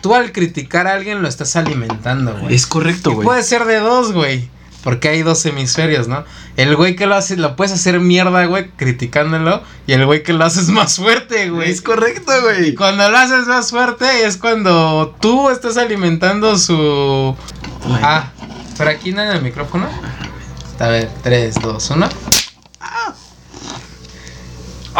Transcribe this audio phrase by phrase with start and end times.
[0.00, 2.54] tú al criticar a alguien lo estás alimentando, güey.
[2.54, 3.24] Es correcto, güey.
[3.24, 4.48] puede ser de dos, güey.
[4.84, 6.24] Porque hay dos hemisferios, ¿no?
[6.56, 9.62] El güey que lo hace, lo puedes hacer mierda, güey, criticándolo.
[9.86, 11.70] Y el güey que lo hace es más fuerte, güey.
[11.70, 12.74] Es correcto, güey.
[12.74, 17.36] Cuando lo haces más fuerte es cuando tú estás alimentando su...
[18.02, 18.30] Ah,
[18.76, 19.88] ¿pero aquí no en el micrófono?
[20.78, 22.08] A ver, 3, 2, 1.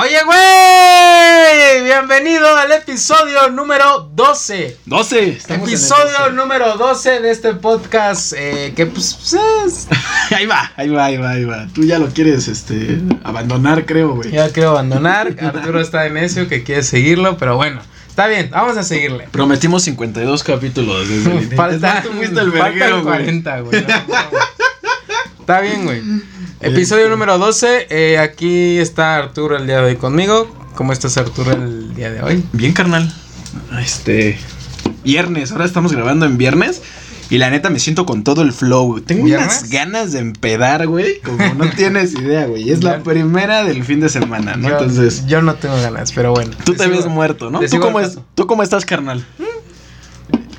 [0.01, 4.77] Oye, güey, bienvenido al episodio número 12.
[4.87, 5.29] 12.
[5.31, 6.33] estamos en el Episodio 12.
[6.35, 9.89] número 12 de este podcast eh, que pues, pues, es...
[10.31, 11.67] Ahí va, ahí va, ahí va, ahí va.
[11.75, 14.31] Tú ya lo quieres, este, abandonar, creo, güey.
[14.31, 15.35] Ya quiero abandonar.
[15.41, 19.27] Arturo está de necio que quiere seguirlo, pero bueno, está bien, vamos a seguirle.
[19.33, 21.57] Prometimos 52 capítulos desde el inicio.
[21.57, 23.17] Falta, tú fuiste el faltan verguero, güey.
[23.17, 23.83] 40, güey.
[23.83, 24.58] No, no.
[25.49, 26.03] Está bien, güey.
[26.61, 27.87] Episodio número 12.
[27.89, 30.47] eh, aquí está Arturo el día de hoy conmigo.
[30.75, 32.45] ¿Cómo estás, Arturo, el día de hoy?
[32.53, 33.11] Bien, carnal.
[33.81, 34.39] Este.
[35.05, 36.83] Viernes, ahora estamos grabando en viernes.
[37.31, 39.01] Y la neta me siento con todo el flow.
[39.01, 39.47] Tengo ¿Viernes?
[39.61, 41.19] unas ganas de empedar, güey.
[41.21, 42.71] Como no tienes idea, güey.
[42.71, 44.69] Es la primera del fin de semana, ¿no?
[44.69, 45.27] Yo- Entonces.
[45.29, 46.51] Yo no tengo ganas, pero bueno.
[46.65, 47.61] Tú te sigo- ves muerto, ¿no?
[47.61, 48.19] ¿Tú cómo, es.
[48.35, 49.25] ¿Tú cómo estás, carnal?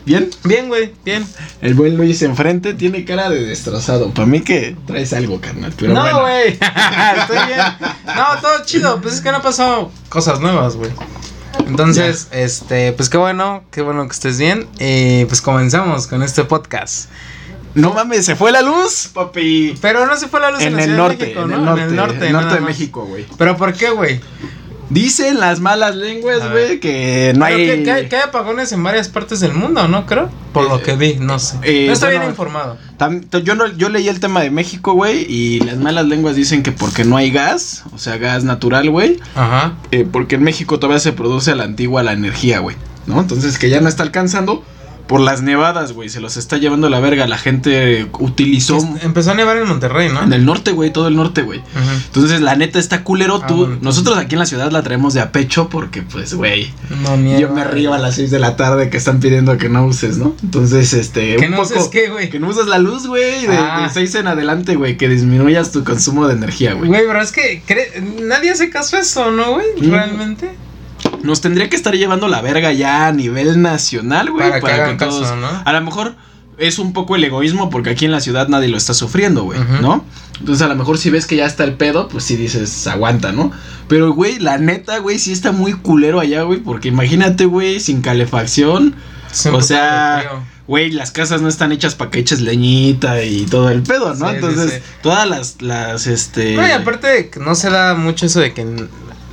[0.05, 0.30] ¿Bien?
[0.44, 1.25] Bien, güey, bien.
[1.61, 4.11] El buen Luis enfrente tiene cara de destrozado.
[4.14, 5.73] Para mí que traes algo, carnal.
[5.78, 6.22] Pero no, bueno.
[6.22, 6.47] güey.
[7.19, 7.59] Estoy bien.
[8.16, 9.02] No, todo chido.
[9.02, 10.92] Pues es que no han pasado cosas nuevas, güey.
[11.67, 14.67] Entonces, este, pues qué bueno, qué bueno que estés bien.
[14.80, 17.09] Y pues comenzamos con este podcast.
[17.75, 19.77] No mames, se fue la luz, papi.
[19.80, 21.50] Pero no se fue la luz en, En la el Ciudad norte, de México, en
[21.50, 21.55] ¿no?
[21.55, 22.61] el norte, en el norte, en el norte de.
[22.61, 23.25] México, güey.
[23.38, 24.20] Pero ¿por qué, güey?
[24.89, 27.65] Dicen las malas lenguas, güey, que no Pero hay.
[27.67, 30.07] que, que hay, que hay apagones en varias partes del mundo, ¿no?
[30.07, 30.29] Creo.
[30.51, 31.57] Por lo que vi, no sé.
[31.61, 32.77] eh, no estoy bueno, bien informado.
[32.97, 36.63] Tam- yo, no, yo leí el tema de México, güey, y las malas lenguas dicen
[36.63, 39.75] que porque no hay gas, o sea, gas natural, güey, Ajá.
[39.91, 43.19] eh, porque en México todavía se produce a la antigua la energía, güey, ¿no?
[43.21, 44.63] Entonces que ya no está alcanzando
[45.09, 49.33] por las nevadas, güey, se los está llevando la verga, la gente utilizó Empezó a
[49.33, 50.21] nevar en Monterrey, ¿no?
[50.23, 51.61] en el norte, güey, todo el norte, güey.
[52.05, 53.55] Entonces, la neta está culero Ah, tú.
[53.65, 53.77] bueno.
[53.81, 56.71] Nosotros aquí en la ciudad la traemos de a pecho porque, pues, güey,
[57.02, 57.39] No nieva.
[57.39, 60.17] yo me río a las 6 de la tarde que están pidiendo que no uses,
[60.20, 60.36] ¿no?
[60.43, 61.37] Entonces, este.
[61.37, 62.30] ¿Que un no poco- uses qué, güey?
[62.30, 63.89] Que no uses la luz, güey, de, Ah.
[63.91, 66.87] 6 en adelante, güey, que disminuyas tu consumo de energía, güey.
[66.87, 67.64] Güey, pero es que
[68.21, 69.65] nadie hace caso a eso, ¿no, güey?
[69.81, 70.36] Mm.
[71.23, 75.05] Nos tendría que estar llevando la verga ya a nivel nacional, güey, Para para, que
[75.05, 75.21] todos.
[75.21, 75.47] caso, ¿no?
[75.65, 76.15] A lo mejor
[76.57, 79.59] es un poco el egoísmo porque aquí en la ciudad nadie lo está sufriendo, güey.
[79.81, 80.03] ¿no?
[80.39, 83.31] Entonces a lo mejor si ves que ya está el pedo, pues sí dices, aguanta,
[83.31, 83.52] ¿no?
[83.87, 88.02] Pero, güey, la neta, güey, sí está muy culero allá, güey, porque imagínate, güey, sin
[88.02, 88.95] calefacción.
[89.52, 90.43] O sea.
[90.67, 94.29] Güey, las casas no están hechas para que eches leñita y todo el pedo, ¿no?
[94.29, 94.79] Sí, Entonces, sí.
[95.02, 96.53] todas las, las, este...
[96.55, 98.61] No, y aparte no se da mucho eso de que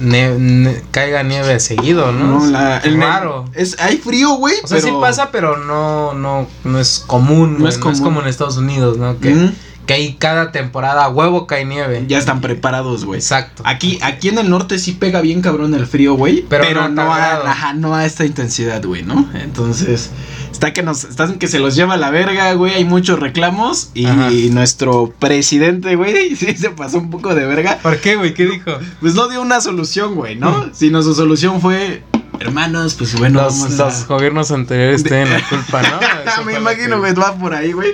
[0.00, 2.40] ne- ne- caiga nieve seguido, ¿no?
[2.40, 3.44] No, la, Es el- raro.
[3.54, 4.88] Es, hay frío, güey, O sea, pero...
[4.94, 8.00] sí pasa, pero no, no, no es común, No es no es común.
[8.02, 9.18] como en Estados Unidos, ¿no?
[9.18, 9.54] Que, Mm,
[9.86, 12.04] que ahí cada temporada a huevo cae nieve.
[12.08, 13.20] ya están preparados, güey.
[13.20, 13.62] Exacto.
[13.64, 16.44] Aquí, aquí en el norte sí pega bien cabrón el frío, güey.
[16.48, 17.46] Pero Pero, no a, grado.
[17.46, 19.28] ajá, no a esta intensidad, güey, ¿no?
[19.34, 20.10] Entonces,
[20.50, 22.74] está que nos, están que se los lleva a la verga, güey.
[22.74, 23.90] Hay muchos reclamos.
[23.94, 24.30] Y Ajá.
[24.50, 27.78] nuestro presidente, güey, sí se pasó un poco de verga.
[27.82, 28.34] ¿Por qué, güey?
[28.34, 28.72] ¿Qué dijo?
[29.00, 30.70] Pues no dio una solución, güey, ¿no?
[30.72, 32.02] Sino su solución fue.
[32.40, 33.84] Hermanos, pues bueno, Los, vamos a.
[33.86, 36.44] los gobiernos anteriores tienen la culpa, ¿no?
[36.44, 37.90] Me imagino, que- va por ahí, güey.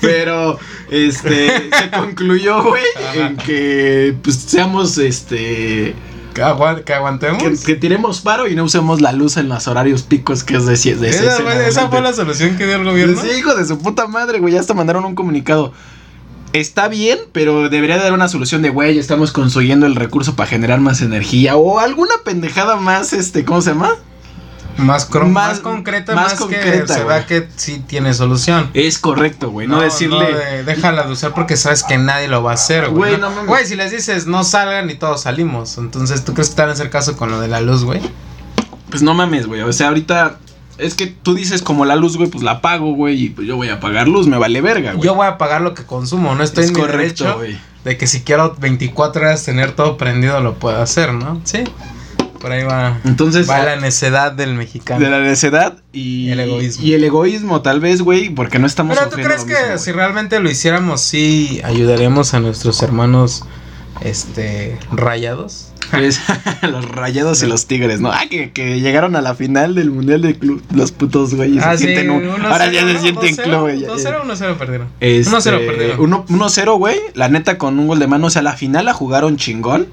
[0.00, 0.58] Pero,
[0.90, 2.82] este, se concluyó, güey,
[3.14, 5.94] en que, pues, seamos, este,
[6.34, 7.42] ¿Que, agua- que aguantemos?
[7.42, 10.66] que, que tiremos paro y no usemos la luz en los horarios picos que es
[10.66, 13.20] de, sie- de seis esa, en fue, esa fue la solución que dio el gobierno.
[13.20, 15.72] Sí, hijo de su puta madre, güey, ya hasta mandaron un comunicado.
[16.60, 20.48] Está bien, pero debería de dar una solución de, güey, estamos construyendo el recurso para
[20.48, 23.94] generar más energía o alguna pendejada más, este, ¿cómo se llama?
[24.78, 27.16] Más, más, Más- concreta, más más, que concreta, se güey.
[27.16, 28.70] vea que sí tiene solución.
[28.74, 30.34] Es correcto, güey, no, decirle...
[30.34, 33.12] de, déjala de usar porque sabes que nadie lo va a hacer, güey.
[33.12, 33.28] Güey, ¿no?
[33.30, 33.48] no mames.
[33.48, 35.78] Güey, si les dices no salgan y todos salimos.
[35.78, 38.00] Entonces, ¿tú crees que te van a hacer caso con lo de la luz, güey?
[38.90, 39.62] Pues no mames, güey.
[39.62, 40.38] O sea, ahorita
[40.78, 43.56] es que tú dices como la luz, güey, pues la apago, güey, y pues yo
[43.56, 45.04] voy a pagar luz, me vale verga, güey.
[45.04, 47.58] Yo voy a pagar lo que consumo, no estoy es en mi correcto, derecho güey.
[47.84, 51.40] de que si quiero 24 horas tener todo prendido lo puedo hacer, ¿no?
[51.44, 51.64] Sí.
[52.40, 55.00] Por ahí va, Entonces, va la necedad del mexicano.
[55.00, 56.84] de la necedad y Y el egoísmo.
[56.84, 59.92] Y el egoísmo, tal vez, güey, porque no estamos Pero tú crees que mismo, si
[59.92, 63.44] realmente lo hiciéramos, sí ayudaríamos a nuestros hermanos
[64.02, 65.68] este rayados?
[65.90, 66.20] Pues,
[66.62, 68.10] los rayados y los tigres, ¿no?
[68.12, 70.62] Ah, que, que llegaron a la final del mundial de club.
[70.74, 71.62] Los putos güeyes.
[71.62, 73.80] se sienten un- 1-0, ahora ya se sienten 2-0, club, güey.
[73.80, 74.88] ya- 2-0 1-0 perdieron.
[75.00, 76.00] Este, 1-0 perdieron.
[76.00, 76.98] uno- 1-0, güey.
[77.14, 78.26] La neta, con un gol de mano.
[78.26, 79.86] O sea, la final la jugaron chingón.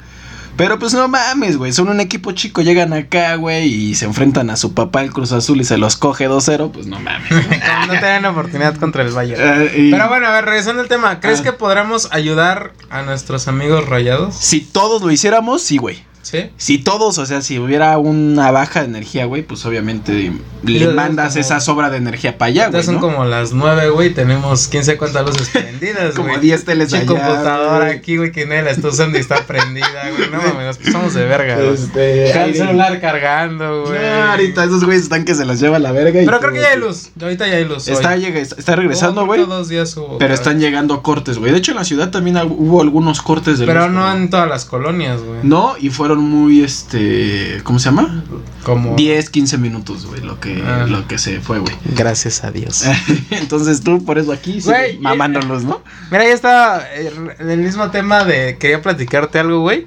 [0.55, 1.73] Pero pues no mames, güey.
[1.73, 5.31] Son un equipo chico, llegan acá, güey, y se enfrentan a su papá, el Cruz
[5.31, 6.71] Azul, y se los coge 2-0.
[6.71, 7.31] Pues no mames.
[7.87, 9.69] no tienen oportunidad contra el Bayern.
[9.75, 11.43] Y Pero bueno, a ver, regresando al tema, ¿crees Ah.
[11.43, 14.35] que podremos ayudar a nuestros amigos rayados?
[14.35, 16.03] si todos lo hiciéramos, sí, güey.
[16.23, 16.49] Sí.
[16.57, 20.31] Si todos, o sea, si hubiera una baja de energía, güey, pues obviamente
[20.63, 22.83] le mandas como- esa sobra de energía para allá, güey.
[22.83, 23.01] son ¿no?
[23.01, 26.27] como las nueve, güey, tenemos quién sabe cuántas luces prendidas, güey.
[26.27, 29.87] Como 10 teles allá, computadora aquí, güey, que nadie la está usando y está prendida,
[30.17, 30.29] güey.
[30.31, 31.73] No mames, nos pasamos de verga, güey.
[31.73, 33.99] Este, el celular cargando, güey.
[34.01, 36.21] No, ahorita esos güeyes están que se los lleva a la verga.
[36.21, 37.09] y Pero creo que ya hay luz.
[37.21, 37.87] Ahorita ya hay luz.
[37.87, 39.45] Está, llega- está, regresando, güey.
[40.19, 41.51] Pero están llegando cortes, güey.
[41.51, 44.47] De hecho, en la ciudad también hubo algunos cortes de Pero luz, no en todas
[44.47, 45.39] las colonias, güey.
[45.43, 48.23] No, y fueron muy, este, ¿cómo se llama?
[48.63, 48.95] Como.
[48.95, 50.85] 10, 15 minutos, güey, lo que, Ah.
[50.87, 51.75] lo que se fue, güey.
[51.95, 52.83] Gracias a Dios.
[53.31, 55.81] Entonces tú, por eso aquí, Güey, mamándolos, ¿no?
[56.11, 59.85] Mira, ya está eh, en el mismo tema de quería platicarte algo, güey.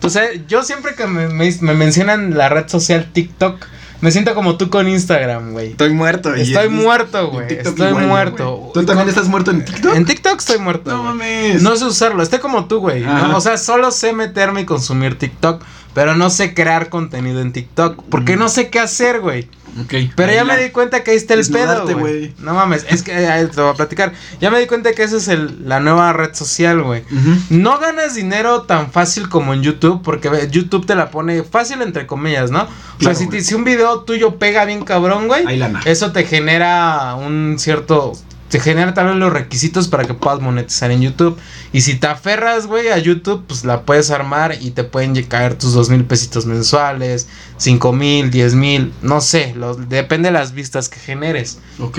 [0.00, 3.64] Pues eh, yo siempre que me, me- me mencionan la red social TikTok,
[4.04, 5.70] me siento como tú con Instagram, güey.
[5.70, 6.34] Estoy muerto.
[6.34, 7.54] Estoy muerto, güey.
[7.54, 8.70] Estoy igual, muerto.
[8.74, 9.94] ¿Tú también estás muerto en TikTok?
[9.96, 10.90] En TikTok estoy muerto.
[10.90, 11.62] No mames.
[11.62, 13.02] No sé usarlo, estoy como tú, güey.
[13.34, 15.62] O sea, solo sé meterme y consumir TikTok,
[15.94, 18.40] pero no sé crear contenido en TikTok, porque Mm.
[18.40, 19.48] no sé qué hacer, güey.
[19.82, 19.94] Ok.
[20.14, 22.18] Pero ya me di cuenta que ahí está el pedo, Desnudarte, güey.
[22.18, 22.34] güey.
[22.38, 24.12] No mames, es que eh, te voy a platicar.
[24.40, 27.02] Ya me di cuenta que esa es el, la nueva red social, güey.
[27.50, 32.06] No ganas dinero tan fácil como en YouTube, porque YouTube te la pone fácil entre
[32.06, 32.62] comillas, ¿no?
[33.00, 35.44] O sea, si, te- si un video tuyo pega bien cabrón, güey,
[35.84, 38.12] eso te genera un cierto...
[38.48, 41.36] Te genera también los requisitos para que puedas monetizar en YouTube.
[41.72, 45.56] Y si te aferras, güey, a YouTube, pues la puedes armar y te pueden caer
[45.56, 47.26] tus dos mil pesitos mensuales,
[47.56, 51.58] cinco mil, diez mil, no sé, lo- depende de las vistas que generes.
[51.80, 51.98] Ok.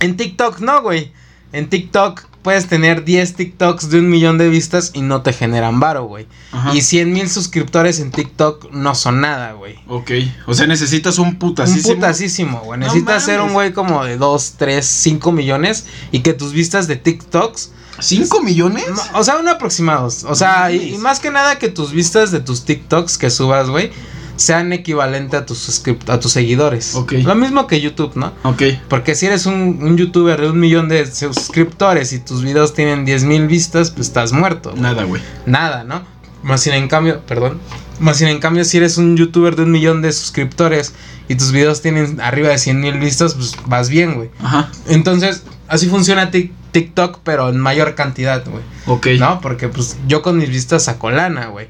[0.00, 1.10] En TikTok no, güey.
[1.52, 5.80] En TikTok puedes tener 10 TikToks de un millón de vistas y no te generan
[5.80, 6.26] varo, güey.
[6.74, 9.76] Y 100 mil suscriptores en TikTok no son nada, güey.
[9.88, 10.10] Ok.
[10.46, 11.94] O sea, necesitas un Un putasísimo.
[11.94, 12.80] putasísimo, güey.
[12.80, 16.88] No Necesitas ser un güey como de 2, 3, 5 millones y que tus vistas
[16.88, 17.72] de TikToks...
[18.00, 18.84] ¿Cinco millones?
[18.88, 20.24] no, O sea, un aproximados.
[20.24, 23.68] O sea, y, y más que nada que tus vistas de tus TikToks que subas,
[23.68, 23.92] güey,
[24.36, 26.94] sean equivalente a tus, a tus seguidores.
[26.94, 27.12] Ok.
[27.24, 28.32] Lo mismo que YouTube, ¿no?
[28.44, 28.62] Ok.
[28.88, 33.04] Porque si eres un, un youtuber de un millón de suscriptores y tus videos tienen
[33.04, 34.74] 10 mil vistas, pues estás muerto.
[34.76, 35.22] Nada, güey.
[35.46, 36.02] Nada, ¿no?
[36.42, 37.58] Más sin en cambio, perdón.
[38.00, 40.92] Más sin en cambio, si eres un youtuber de un millón de suscriptores
[41.28, 44.30] y tus videos tienen arriba de 100 mil vistas, pues vas bien, güey.
[44.42, 44.70] Ajá.
[44.88, 48.62] Entonces, así funciona Tik- TikTok, pero en mayor cantidad, güey.
[48.86, 49.06] Ok.
[49.18, 49.40] ¿No?
[49.40, 51.68] Porque pues yo con mis vistas saco lana, güey.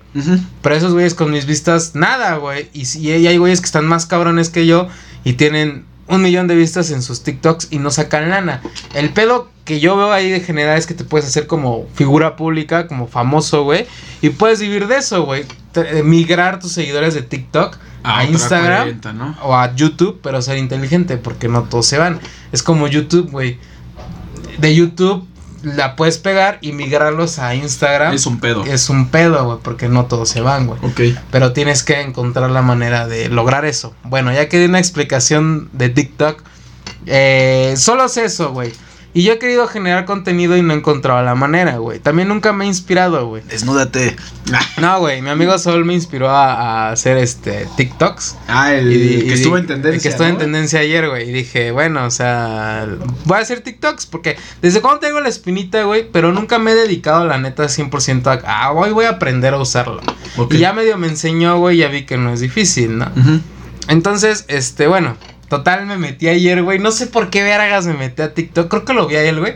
[0.63, 2.71] Pero esos güeyes con mis vistas, nada, güey.
[2.73, 4.89] Y si hay güeyes que están más cabrones que yo
[5.25, 8.63] y tienen un millón de vistas en sus TikToks y no sacan lana.
[8.95, 12.37] El pedo que yo veo ahí de general es que te puedes hacer como figura
[12.37, 13.87] pública, como famoso, güey.
[14.21, 15.45] Y puedes vivir de eso, güey.
[15.75, 19.37] Eh, Migrar tus seguidores de TikTok a, Instagram 40, ¿no?
[19.43, 22.21] o a YouTube, pero ser inteligente porque no todos se van.
[22.51, 23.59] Es como YouTube, güey.
[24.63, 25.27] De YouTube
[25.65, 28.15] la puedes pegar y migrarlos a Instagram.
[28.15, 28.65] Es un pedo.
[28.65, 30.79] Es un pedo, güey, porque no todos se van, güey.
[30.83, 31.19] Ok.
[31.33, 33.93] Pero tienes que encontrar la manera de lograr eso.
[34.05, 36.43] Bueno, ya que di una explicación de TikTok,
[37.07, 38.73] eh, solo es eso, güey.
[39.15, 41.99] Y yo he querido generar contenido y no he encontrado la manera, güey.
[41.99, 43.43] También nunca me he inspirado, güey.
[43.47, 44.17] Desnúdate.
[44.81, 46.53] No, güey, mi amigo Sol me inspiró a,
[46.89, 48.37] a hacer este TikToks.
[48.49, 49.97] Ah, el Y di- que y estuvo en tendencia.
[49.97, 51.29] el que estuvo en tendencia ayer, güey.
[51.29, 52.87] Y dije, bueno, o sea,
[53.27, 56.75] voy a hacer TikToks porque desde cuando tengo la espinita, güey, pero nunca me he
[56.75, 60.01] dedicado, la neta, 100% a, ah, hoy voy a aprender a usarlo.
[60.51, 63.11] Y ya medio me enseñó, güey, ya vi que no es difícil, ¿no?
[63.89, 65.17] Entonces, este, bueno,
[65.53, 66.79] total me metí ayer, güey.
[66.79, 68.71] No sé por qué vergas me metí a TikTok.
[68.71, 69.53] Creo que lo vi a él, güey.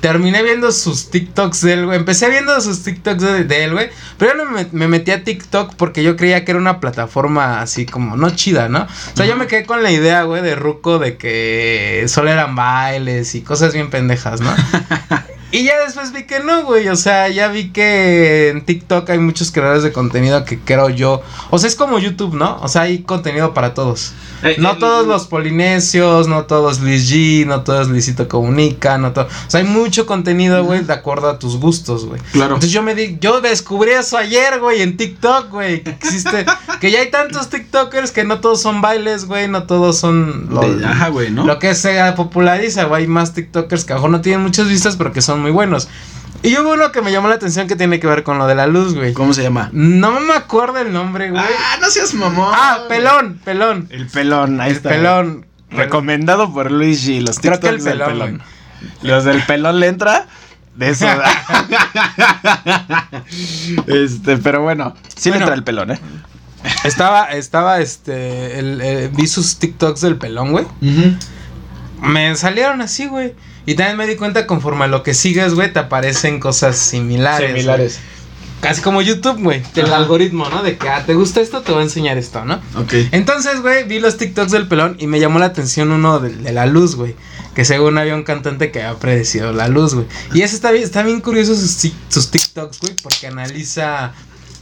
[0.00, 1.98] Terminé viendo sus TikToks de él, güey.
[1.98, 3.90] Empecé viendo sus TikToks de, él, güey.
[4.16, 7.84] Pero yo me, me metí a TikTok porque yo creía que era una plataforma así
[7.84, 8.84] como no chida, ¿no?
[8.84, 12.56] O sea, yo me quedé con la idea, güey, de Ruco de que solo eran
[12.56, 14.54] bailes y cosas bien pendejas, ¿no?
[15.54, 16.88] Y ya después vi que no, güey.
[16.88, 21.22] O sea, ya vi que en TikTok hay muchos creadores de contenido que creo yo.
[21.50, 22.58] O sea, es como YouTube, ¿no?
[22.60, 24.12] O sea, hay contenido para todos.
[24.42, 29.12] Eh, No el- todos los polinesios, no todos Luis G, no todos Luisito Comunica, no
[29.12, 29.26] todo.
[29.26, 32.20] O sea, hay mucho contenido, güey, de acuerdo a tus gustos, güey.
[32.32, 32.54] Claro.
[32.54, 35.82] Entonces yo me di, yo descubrí eso ayer, güey, en TikTok, güey.
[35.82, 36.44] Que existe,
[36.80, 40.60] que ya hay tantos TikTokers que no todos son bailes, güey, no todos son lo,
[40.62, 41.46] De- Ajá, güey, ¿no?
[41.46, 43.02] lo que se populariza, güey.
[43.02, 45.52] Hay más TikTokers que a lo mejor no tienen muchas vistas, pero que son muy
[45.52, 45.88] buenos.
[46.42, 48.54] Y hubo uno que me llamó la atención que tiene que ver con lo de
[48.54, 49.12] la luz, güey.
[49.12, 49.68] ¿Cómo se llama?
[49.72, 51.42] No me acuerdo el nombre, güey.
[51.42, 52.50] Ah, no seas mamón.
[52.54, 53.88] Ah, pelón, pelón.
[53.90, 54.88] El pelón, ahí El está.
[54.88, 55.46] pelón.
[55.70, 57.20] Recomendado por Luis G.
[57.20, 58.42] Los Creo que el TikToks del pelón.
[59.02, 60.26] Los del pelón le entra.
[60.76, 61.06] de eso.
[63.86, 65.40] este, pero bueno, sí Bueno.
[65.40, 65.98] le trae el pelón, ¿eh?
[66.84, 70.66] Estaba, estaba, este, el, eh, vi sus TikToks del pelón, güey.
[72.00, 73.34] Me salieron así, güey.
[73.66, 77.48] Y también me di cuenta conforme a lo que sigues, güey, te aparecen cosas similares.
[77.48, 77.98] Similares.
[78.60, 79.62] Casi como YouTube, güey.
[79.74, 79.96] El Ajá.
[79.96, 80.62] algoritmo, ¿no?
[80.62, 81.60] De que, ah, ¿te gusta esto?
[81.60, 82.54] Te voy a enseñar esto, ¿no?
[82.76, 82.94] Ok.
[83.12, 86.52] Entonces, güey, vi los TikToks del pelón y me llamó la atención uno de, de
[86.52, 87.14] la luz, güey.
[87.54, 90.06] Que según había un cantante que había predecido la luz, güey.
[90.32, 94.12] Y ese está bien, está bien curioso sus TikToks, güey, porque analiza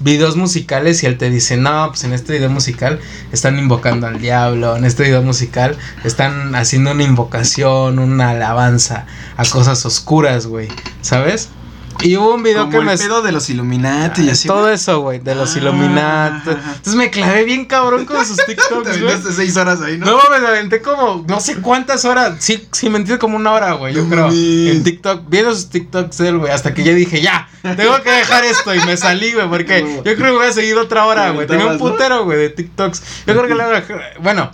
[0.01, 3.01] videos musicales y él te dice, no, pues en este video musical
[3.33, 9.07] están invocando al diablo, en este video musical están haciendo una invocación, una alabanza
[9.37, 10.69] a cosas oscuras, güey,
[11.01, 11.51] ¿sabes?
[12.03, 12.97] Y hubo un video Como que el me...
[12.99, 14.49] pedo de los Illuminati y así.
[14.49, 16.51] todo eso, güey, de los Ah, Illuminati.
[16.51, 19.15] Entonces me clavé bien cabrón con sus TikToks, güey.
[19.35, 20.07] seis horas ahí, ¿no?
[20.07, 22.37] No me aventé como no sé cuántas horas.
[22.41, 23.95] Sí, sí, mentir como una hora, güey.
[23.95, 24.29] Yo creo.
[24.31, 26.53] En TikTok, viendo sus TikToks él, güey.
[26.53, 28.75] Hasta que ya dije, ya, tengo que dejar esto.
[28.75, 29.49] Y me salí, güey.
[29.49, 31.47] Porque yo creo que voy a seguir otra hora, güey.
[31.47, 33.03] Tenía un putero, güey, de TikToks.
[33.27, 34.51] Yo creo que le Bueno.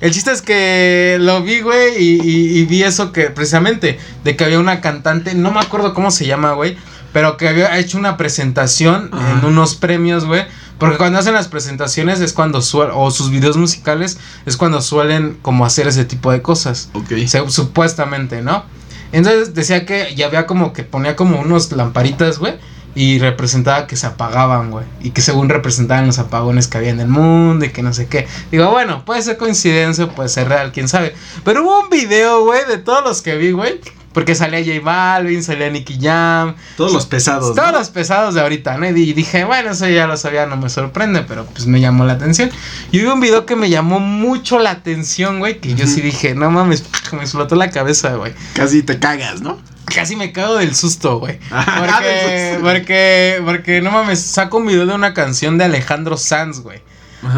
[0.00, 4.36] El chiste es que lo vi, güey, y, y- y vi eso que precisamente, de
[4.36, 6.76] que había una cantante, no me acuerdo cómo se llama, güey,
[7.12, 9.38] pero que había hecho una presentación Ajá.
[9.40, 10.44] en unos premios, güey.
[10.78, 15.38] Porque cuando hacen las presentaciones es cuando suelen, o sus videos musicales, es cuando suelen
[15.40, 16.90] como hacer ese tipo de cosas.
[16.92, 17.12] Ok.
[17.26, 18.64] Se- supuestamente, ¿no?
[19.12, 22.56] Entonces decía que ya había como que ponía como unos lamparitas, güey.
[22.96, 24.86] Y representaba que se apagaban, güey.
[25.02, 28.06] Y que según representaban los apagones que había en el mundo y que no sé
[28.08, 28.26] qué.
[28.50, 31.14] Digo, bueno, puede ser coincidencia, puede ser real, quién sabe.
[31.44, 33.80] Pero hubo un video, güey, de todos los que vi, güey.
[34.14, 36.54] Porque salía J Balvin, salía Nicky Jam.
[36.78, 37.54] Todos los pesados.
[37.54, 37.78] Todos ¿no?
[37.78, 38.88] los pesados de ahorita, ¿no?
[38.88, 42.06] Y di- dije, bueno, eso ya lo sabía, no me sorprende, pero pues me llamó
[42.06, 42.48] la atención.
[42.92, 45.94] Y hubo un video que me llamó mucho la atención, güey, que yo Ujú.
[45.96, 48.32] sí dije, no mames, me explotó la cabeza, güey.
[48.54, 49.58] Casi te cagas, ¿no?
[49.94, 51.38] Casi me cago del susto, güey.
[51.50, 56.60] Ah, Porque, porque, porque, no mames, saco un video de una canción de Alejandro Sanz,
[56.60, 56.80] güey.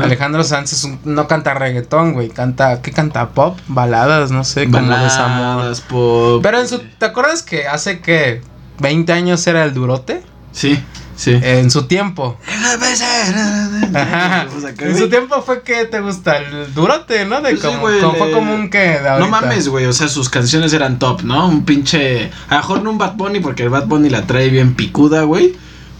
[0.03, 3.31] Alejandro Sanz es un, no canta reggaetón, güey, canta, ¿qué canta?
[3.31, 4.87] Pop, baladas, no sé, como.
[4.87, 6.43] Baladas, pop.
[6.43, 8.43] Pero en su, ¿te acuerdas que hace que
[8.81, 10.23] 20 años era el durote?
[10.53, 10.83] Sí,
[11.19, 11.39] sí.
[11.43, 12.39] En su tiempo.
[13.95, 14.47] Ajá.
[14.51, 17.43] Pues En su tiempo fue que te gusta el durote, ¿no?
[17.43, 19.93] De Pues sí, como, güey, como le- fue común que de No mames, güey, o
[19.93, 21.47] sea, sus canciones eran top, ¿no?
[21.49, 22.31] Un pinche.
[22.49, 25.25] A lo mejor no un Bad Bunny, porque el Bad Bunny la trae bien picuda,
[25.25, 25.55] güey.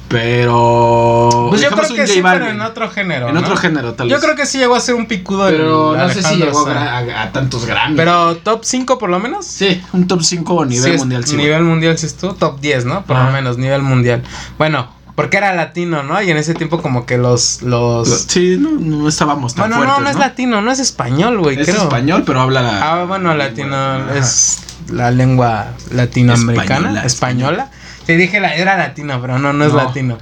[0.09, 1.49] Pero.
[1.51, 3.29] Pues yo creo que sí, pero en otro género.
[3.29, 3.41] En ¿no?
[3.41, 4.25] otro género, tal Yo vez.
[4.25, 7.33] creo que sí llegó a ser un picudo Pero no sé si llegó a, a
[7.33, 7.97] tantos Grammys.
[7.97, 9.47] Pero top 5 por lo menos.
[9.47, 11.37] Sí, un top 5 a nivel Sí, mundial, sí.
[11.37, 13.05] Nivel mundial sí estuvo, top 10, ¿no?
[13.05, 14.23] Por lo menos, nivel mundial.
[14.57, 16.23] Bueno, porque era latino, ¿no?
[16.23, 17.61] Y en ese tiempo como que los...
[17.63, 18.27] los...
[18.29, 19.99] Sí, no, no estábamos tan Bueno, fuertes.
[19.99, 21.83] no, no es latino, no es español, güey, Es creo.
[21.83, 23.01] español, pero habla la.
[23.01, 24.17] Ah, bueno, latino Ajá.
[24.17, 24.61] es
[24.93, 27.71] la lengua latinoamericana, Española, española.
[28.07, 29.79] Te dije la era latino, pero no, no es No.
[29.79, 30.19] latino.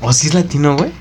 [0.00, 0.92] ¿O sí es latino, güey?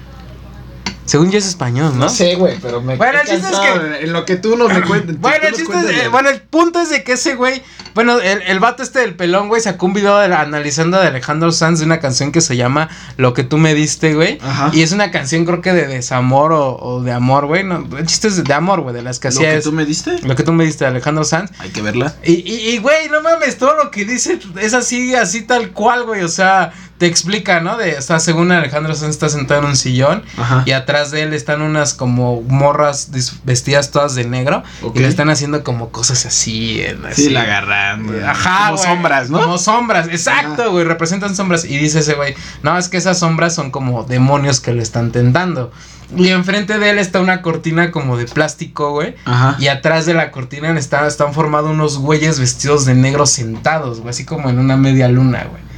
[1.09, 2.05] Según yo es español, ¿no?
[2.05, 4.35] No sé, güey, pero me Bueno, he el chiste es cansado que- En lo que
[4.35, 5.17] tú nos me cuentes.
[5.19, 7.63] Bueno, el chiste es, eh, bueno, el punto es de que ese güey,
[7.95, 11.51] bueno, el, el vato este del pelón, güey, sacó un video de- analizando de Alejandro
[11.51, 14.37] Sanz de una canción que se llama Lo que tú me diste, güey.
[14.41, 14.69] Ajá.
[14.71, 17.63] Y es una canción creo que de desamor o, o de amor, güey.
[17.63, 19.71] No, el chiste es de amor, güey, de las que ¿Lo hacía que es- tú
[19.71, 20.19] me diste?
[20.21, 21.49] Lo que tú me diste de Alejandro Sanz.
[21.59, 22.13] Hay que verla.
[22.23, 26.03] Y, y, y, güey, no mames, todo lo que dice es así, así tal cual,
[26.03, 26.21] güey.
[26.21, 27.77] O sea, te explica, ¿no?
[27.77, 30.63] De, o sea, según Alejandro Sanz está sentado en un sillón Ajá.
[30.67, 33.09] y atrás de él están unas como morras
[33.45, 34.97] vestidas todas de negro Ok.
[34.97, 36.81] y le están haciendo como cosas así.
[36.81, 37.23] en- así.
[37.23, 38.05] Sí, la agarran.
[38.05, 38.21] güey.
[38.23, 39.39] Ajá, Como sombras, ¿no?
[39.41, 41.65] Como sombras, exacto, güey, representan sombras.
[41.65, 45.11] Y dice ese güey, no, es que esas sombras son como demonios que lo están
[45.11, 45.71] tentando.
[46.17, 49.15] Y enfrente de él está una cortina como de plástico, güey.
[49.25, 49.55] Ajá.
[49.59, 54.09] Y atrás de la cortina está, están formados unos güeyes vestidos de negro sentados, güey,
[54.09, 55.68] así como en una media luna, güey.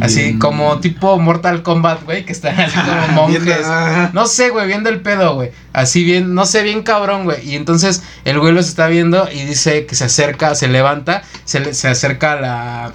[0.00, 0.38] Así Bien.
[0.38, 3.66] como tipo Mortal Kombat, güey, que están así como monjes.
[4.12, 5.50] No sé, güey, viendo el pedo, güey.
[5.72, 7.38] Así bien, no sé, bien cabrón, güey.
[7.48, 11.60] Y entonces el güey los está viendo y dice que se acerca, se levanta, se,
[11.60, 12.92] le- se acerca a la,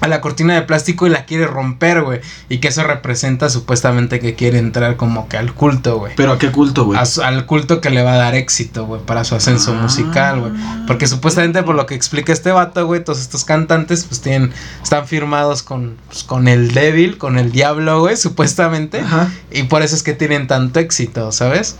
[0.00, 2.20] a la cortina de plástico y la quiere romper, güey.
[2.48, 6.12] Y que eso representa supuestamente que quiere entrar como que al culto, güey.
[6.16, 6.98] Pero a qué culto, güey.
[7.22, 9.82] Al culto que le va a dar éxito, güey, para su ascenso Ah.
[9.82, 10.52] musical, güey.
[10.86, 14.52] Porque supuestamente por lo que explica este vato, güey, todos estos cantantes, pues tienen,
[14.82, 19.00] están firmados con, pues, con el débil, con el diablo, güey, supuestamente.
[19.00, 19.30] Ajá.
[19.50, 21.76] Y por eso es que tienen tanto éxito, ¿sabes?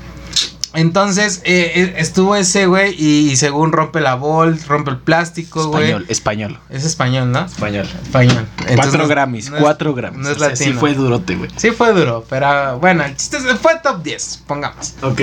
[0.78, 5.68] Entonces, eh, eh, estuvo ese, güey, y, y según rompe la bol, rompe el plástico,
[5.68, 5.84] güey.
[5.90, 6.58] Español, español.
[6.70, 7.44] Es español, ¿no?
[7.44, 7.86] Español.
[8.02, 8.46] Español.
[8.60, 10.18] Entonces, cuatro no- Grammys, no es- cuatro Grammys.
[10.20, 10.72] No es O sea, latino.
[10.72, 11.50] Sí fue durote, güey.
[11.56, 14.94] Sí fue duro, pero bueno, el chiste fue top 10, pongamos.
[15.02, 15.20] Ok.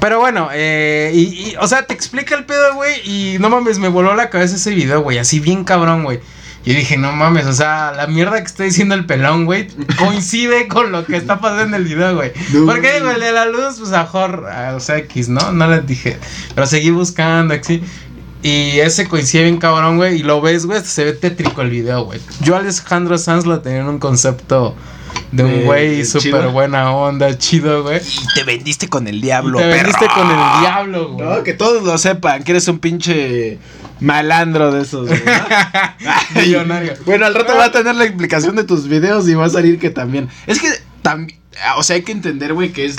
[0.00, 1.20] Pero bueno, eh, y,
[1.50, 4.56] y, o sea, te explica el pedo, güey, y no mames, me voló la cabeza
[4.56, 6.20] ese video, güey, así bien cabrón, güey.
[6.66, 9.68] Y dije, no mames, o sea, la mierda que está diciendo el pelón, güey,
[9.98, 12.32] coincide con lo que está pasando en el video, güey.
[12.54, 13.16] No, Porque digo, güey.
[13.16, 15.52] el de la luz, pues mejor, o sea, X, ¿no?
[15.52, 16.18] No les dije.
[16.54, 17.82] Pero seguí buscando, así.
[18.42, 20.20] Y ese coincide bien cabrón, güey.
[20.20, 22.20] Y lo ves, güey, se ve tétrico el video, güey.
[22.40, 24.74] Yo, Alejandro Sanz, lo tenía en un concepto
[25.32, 28.00] de un güey súper buena onda, chido, güey.
[28.34, 31.26] Te vendiste con el Y diablo, Te vendiste con el diablo, güey.
[31.26, 33.58] No, que todos lo sepan, que eres un pinche
[34.00, 36.40] malandro de esos, güey, ¿no?
[36.40, 36.94] Millonario.
[37.04, 39.78] Bueno, al rato va a tener la explicación de tus videos y va a salir
[39.78, 40.28] que también.
[40.46, 40.68] Es que
[41.02, 41.38] también,
[41.76, 42.96] o sea, hay que entender, güey, que es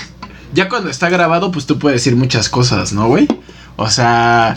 [0.54, 3.28] ya cuando está grabado, pues tú puedes decir muchas cosas, ¿no, güey?
[3.76, 4.56] O sea,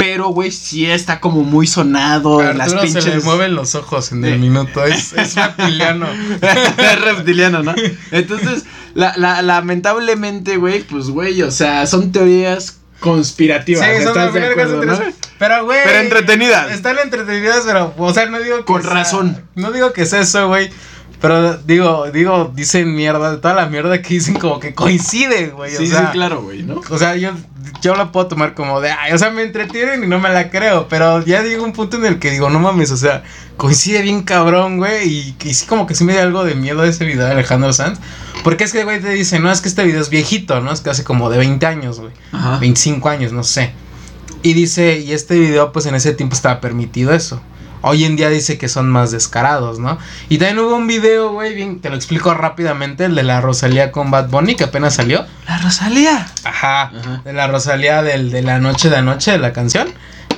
[0.00, 3.54] pero güey, sí está como muy sonado A en las Arturo se le pinches mueven
[3.54, 4.38] los ojos en el Sí.
[4.40, 4.84] minuto.
[4.84, 6.06] Es, es reptiliano.
[6.40, 7.74] es reptiliano, ¿no?
[8.10, 8.64] Entonces,
[8.94, 13.84] la, la- lamentablemente, güey, pues, güey, o sea, son teorías conspirativas.
[13.86, 14.98] Sí, son ¿estás de acuerdo, no?
[15.38, 15.78] Pero, güey.
[15.84, 16.70] Pero entretenidas.
[16.72, 18.64] Están entretenidas, pero, o sea, no digo que.
[18.64, 19.44] Con sea- razón.
[19.54, 20.70] No digo que es eso, güey.
[21.20, 25.70] Pero digo, digo, dicen mierda, toda la mierda que dicen como que coincide, güey.
[25.76, 26.80] Sí, o sea, sí, claro, güey, ¿no?
[26.88, 27.32] O sea, yo,
[27.82, 30.50] yo la puedo tomar como de, ay, o sea, me entretienen y no me la
[30.50, 33.22] creo, pero ya llega un punto en el que digo, no mames, o sea,
[33.58, 36.84] coincide bien cabrón, güey, y, y sí como que sí me da algo de miedo
[36.84, 37.98] ese video de Alejandro Sanz,
[38.42, 40.72] porque es que, güey, te dice, no, es que este video es viejito, ¿no?
[40.72, 42.58] Es que hace como de 20 años, güey, Ajá.
[42.58, 43.72] 25 años, no sé.
[44.42, 47.42] Y dice, y este video, pues en ese tiempo estaba permitido eso.
[47.82, 49.98] Hoy en día dice que son más descarados, ¿no?
[50.28, 53.90] Y también hubo un video, güey, bien, te lo explico rápidamente, el de la Rosalía
[53.92, 55.24] con Bad Bunny, que apenas salió.
[55.48, 56.26] La Rosalía.
[56.44, 57.22] Ajá, Ajá.
[57.24, 59.88] de la Rosalía del, de la noche de anoche de la canción.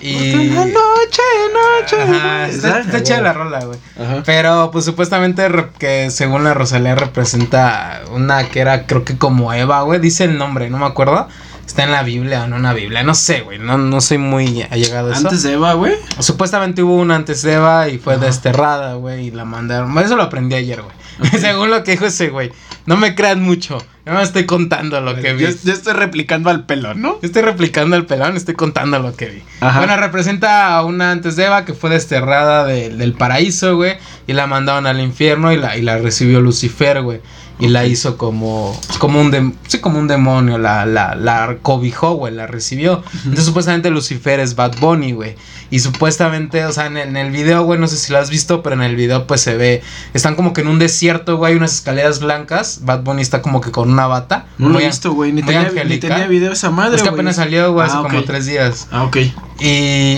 [0.01, 0.33] Y.
[0.51, 1.23] La noche,
[1.53, 1.97] noche.
[2.03, 3.79] Ajá, está, está chida la rola, güey.
[4.01, 4.23] Ajá.
[4.27, 9.53] Pero pues supuestamente re- que según la Rosalía representa una que era creo que como
[9.53, 10.01] Eva, güey.
[10.01, 11.29] Dice el nombre, no me acuerdo.
[11.73, 13.59] Está en la Biblia o no en la Biblia, no sé, güey.
[13.59, 15.23] No, no soy muy allegado a eso.
[15.27, 15.95] Antes de Eva, güey.
[16.19, 18.27] Supuestamente hubo una antes de Eva y fue Ajá.
[18.27, 19.97] desterrada, güey, y la mandaron.
[19.99, 20.95] Eso lo aprendí ayer, güey.
[21.41, 22.53] Según lo que dijo ese güey.
[22.85, 23.79] No me crean mucho.
[24.05, 25.45] Yo me estoy contando lo que vi.
[25.45, 27.13] Yo, yo estoy replicando al pelo, ¿no?
[27.23, 29.43] Yo estoy replicando el pelón, estoy contando lo que vi.
[29.61, 29.79] Ajá.
[29.79, 33.97] Bueno, representa a una antes de Eva que fue desterrada de- del paraíso, güey.
[34.27, 37.21] Y la mandaron al infierno y la, y la recibió Lucifer, güey.
[37.59, 42.15] Y la hizo como, como un dem- sí, como un demonio, la, la, la cobijó,
[42.15, 43.05] güey, la recibió.
[43.19, 45.37] Entonces supuestamente Lucifer es Bad Bunny, güey.
[45.71, 48.31] Y supuestamente, o sea, en el, en el video, güey, no sé si lo has
[48.31, 51.53] visto, pero en el video pues se ve, están como que en un desierto, güey,
[51.53, 52.81] hay unas escaleras blancas.
[52.83, 54.47] Bad Bunny está como que con una bata.
[54.59, 55.33] No lo he visto, güey.
[55.33, 56.11] Ni, tenía- ni angelical.
[56.11, 58.89] tenía video esa madre, Es que apenas salió, güey, hace Ah, como tres días.
[58.91, 59.19] Ah, ok.
[59.61, 59.67] Y,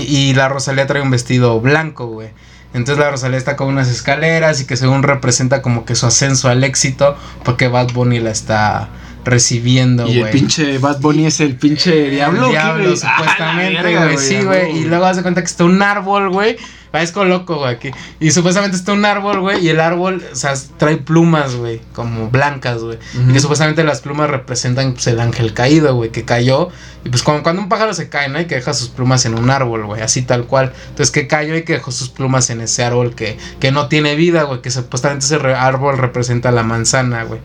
[0.08, 2.30] y la Rosalía trae un vestido blanco, güey.
[2.74, 6.48] Entonces la Rosalía está con unas escaleras y que según representa como que su ascenso
[6.48, 8.88] al éxito, porque Bad Bunny la está
[9.24, 10.32] recibiendo, Y el güey.
[10.32, 12.40] pinche Bad Bunny es el pinche diablo.
[12.40, 12.96] El ¿qué, diablo, güey?
[12.96, 14.18] supuestamente, Ah, verga, güey.
[14.18, 14.78] Sí, güey.
[14.78, 16.56] Y luego hace cuenta que está un árbol, güey.
[16.90, 17.90] Parezco loco, güey, aquí.
[18.20, 19.64] Y supuestamente está un árbol, güey.
[19.66, 21.80] Y el árbol, o sea, trae plumas, güey.
[21.92, 22.98] Como blancas, güey.
[23.28, 26.10] Y que supuestamente las plumas representan, pues, el ángel caído, güey.
[26.10, 26.68] Que cayó.
[27.04, 28.40] Y pues, como cuando un pájaro se cae, ¿no?
[28.40, 30.02] Y que deja sus plumas en un árbol, güey.
[30.02, 30.72] Así tal cual.
[30.90, 34.14] Entonces, que cayó y que dejó sus plumas en ese árbol que, que no tiene
[34.14, 34.62] vida, güey.
[34.62, 37.40] Que supuestamente ese árbol representa la manzana, güey.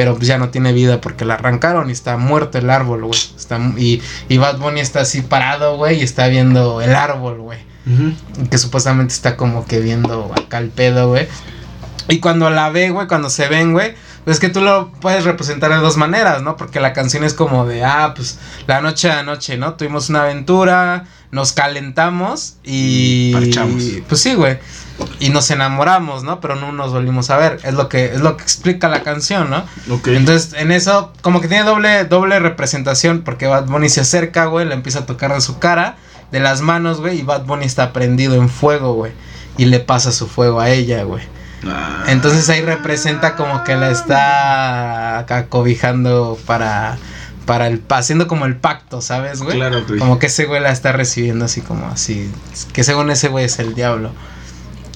[0.00, 3.20] Pero pues ya no tiene vida porque la arrancaron y está muerto el árbol, güey.
[3.36, 7.58] Está, y, y Bad Bunny está así parado, güey, y está viendo el árbol, güey.
[8.50, 11.28] Que supuestamente está como que viendo acá el pedo, güey.
[12.08, 15.24] Y cuando la ve, güey, cuando se ven, güey, pues es que tú lo puedes
[15.24, 16.56] representar de dos maneras, ¿no?
[16.56, 19.74] Porque la canción es como de, ah, pues la noche a noche, ¿no?
[19.74, 23.34] Tuvimos una aventura, nos calentamos y...
[23.34, 23.84] Parchamos.
[24.08, 24.58] Pues sí, güey.
[25.18, 26.40] Y nos enamoramos, ¿no?
[26.40, 27.60] Pero no nos volvimos a ver.
[27.62, 29.64] Es lo que, es lo que explica la canción, ¿no?
[29.94, 30.08] Ok.
[30.08, 34.66] Entonces, en eso, como que tiene doble, doble representación, porque Bad Bunny se acerca, güey,
[34.66, 35.96] le empieza a tocar de su cara,
[36.30, 39.12] de las manos, güey, y Bad Bunny está prendido en fuego, güey,
[39.56, 41.22] y le pasa su fuego a ella, güey.
[41.66, 42.04] Ah.
[42.08, 46.96] Entonces ahí representa como que la está acá cobijando para,
[47.44, 49.56] para el, haciendo como el pacto, ¿sabes, güey?
[49.56, 49.98] Claro, güey.
[49.98, 52.30] Como que ese güey la está recibiendo así como así,
[52.72, 54.12] que según ese güey es el diablo.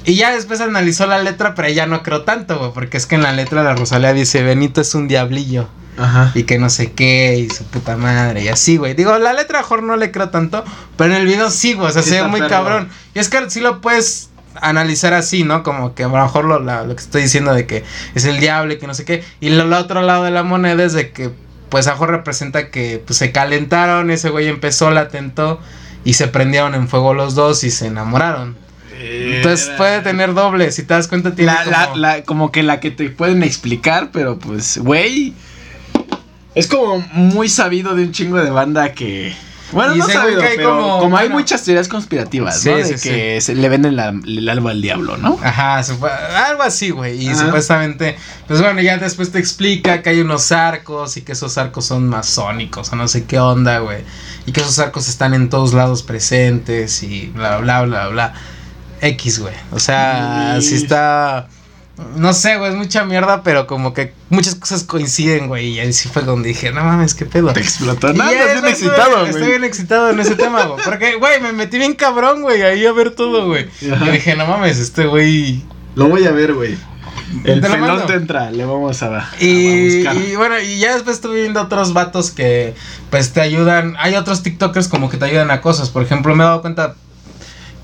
[0.05, 3.15] Y ya después analizó la letra, pero ya no creo tanto, güey, porque es que
[3.15, 6.31] en la letra la Rosalía dice, Benito es un diablillo, Ajá.
[6.35, 8.93] y que no sé qué, y su puta madre, y así, güey.
[8.95, 10.63] Digo, la letra mejor no le creo tanto,
[10.99, 12.51] pero en el video sí, güey, o sea, Sí se ve muy perro.
[12.51, 12.89] cabrón.
[13.15, 14.29] Y es que sí lo puedes
[14.61, 15.63] analizar así, ¿no?
[15.63, 17.83] Como que a lo mejor lo, la- lo que estoy diciendo de que
[18.15, 19.25] es el diablo y que no sé qué.
[19.41, 21.31] Y lo, otro lado de la moneda es de que,
[21.71, 25.61] pues, a lo mejor representa que pues, se calentaron, ese güey empezó, la tentó,
[26.05, 28.63] y se prendieron en fuego los dos y se enamoraron.
[29.01, 32.63] Entonces puede tener doble, si te das cuenta tiene La, la, como- la- como que
[32.63, 35.35] la que te pueden explicar, pero pues, güey.
[36.55, 39.35] Es como muy sabido de un chingo de banda que.
[39.73, 41.41] Bueno, Y no sabido, que hay pero como- como, hay bueno.
[41.41, 42.77] muchas teorías conspirativas, Sí, ¿no?
[42.77, 45.37] De sí, que se le venden la- el alma al diablo, ¿no?
[45.43, 47.21] Ajá, algo así, güey.
[47.21, 47.47] Y Ajá.
[47.47, 51.87] supuestamente, pues bueno, ya después te explica que hay unos arcos y que esos arcos
[51.87, 54.03] son masónicos o no sé qué onda, güey.
[54.47, 58.35] Y que esos arcos están en todos lados presentes y bla, bla, bla, bla.
[59.05, 59.55] X, güey.
[59.73, 61.49] O sea, si está...
[62.17, 65.69] No sé, güey, es mucha mierda, pero como que muchas cosas coinciden, güey.
[65.69, 67.53] Y ahí sí fue donde dije, no mames, qué pedo.
[67.53, 68.13] Te explotó.
[68.13, 69.51] No, estás bien excitado, Estoy güey.
[69.53, 70.85] bien excitado en ese tema, güey.
[70.85, 73.69] Porque, güey, me metí bien cabrón, güey, ahí a ver todo, güey.
[73.81, 75.63] Y dije, no mames, este güey.
[75.95, 76.77] Lo voy a ver, güey.
[77.45, 80.17] El Te pelón te entra, le vamos a, a Y, buscar.
[80.17, 82.75] y bueno, y ya después estuve viendo otros vatos que,
[83.11, 83.95] pues, te ayudan.
[84.01, 85.91] Hay otros TikTokers como que te ayudan a cosas.
[85.91, 86.97] Por ejemplo, me he dado cuenta.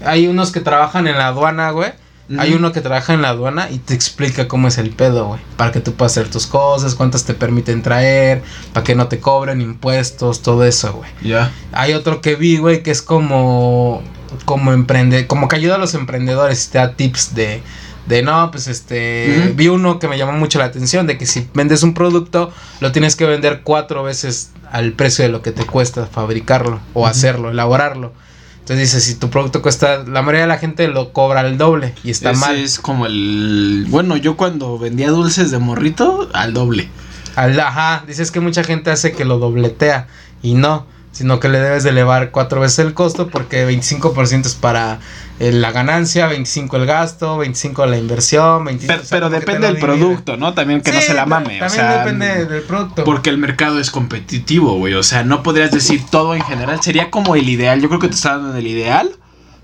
[0.04, 1.92] Hay unos que trabajan en la aduana, güey.
[2.38, 5.40] Hay uno que trabaja en la aduana y te explica cómo es el pedo, güey.
[5.56, 9.18] Para que tú puedas hacer tus cosas, cuántas te permiten traer, para que no te
[9.18, 11.10] cobren impuestos, todo eso, güey.
[11.22, 11.50] Ya.
[11.72, 14.02] Hay otro que vi, güey, que es como.
[14.44, 15.26] Como emprende.
[15.26, 17.62] Como que ayuda a los emprendedores y te da tips de.
[18.06, 19.52] De no, pues este.
[19.56, 21.08] Vi uno que me llamó mucho la atención.
[21.08, 25.32] De que si vendes un producto, lo tienes que vender cuatro veces al precio de
[25.32, 28.12] lo que te cuesta fabricarlo o hacerlo, elaborarlo.
[28.60, 31.94] Entonces dice, si tu producto cuesta, la mayoría de la gente lo cobra al doble
[32.04, 32.56] y está Ese mal.
[32.56, 33.86] es como el.
[33.88, 36.88] Bueno, yo cuando vendía dulces de morrito, al doble.
[37.36, 40.06] Al- ajá, dices que mucha gente hace que lo dobletea
[40.42, 44.54] y no, sino que le debes de elevar cuatro veces el costo porque 25% es
[44.54, 45.00] para
[45.40, 50.54] eh, la ganancia, 25 el gasto, 25 la inversión, 25 Pero, depende del producto, ¿no?
[50.54, 51.58] También que no se la mame.
[51.58, 53.04] También o sea, depende del producto.
[53.04, 54.94] Porque el mercado es competitivo, güey.
[54.94, 56.82] O sea, no podrías decir todo en general.
[56.82, 57.80] Sería como el ideal.
[57.80, 59.12] Yo creo que te está dando el ideal.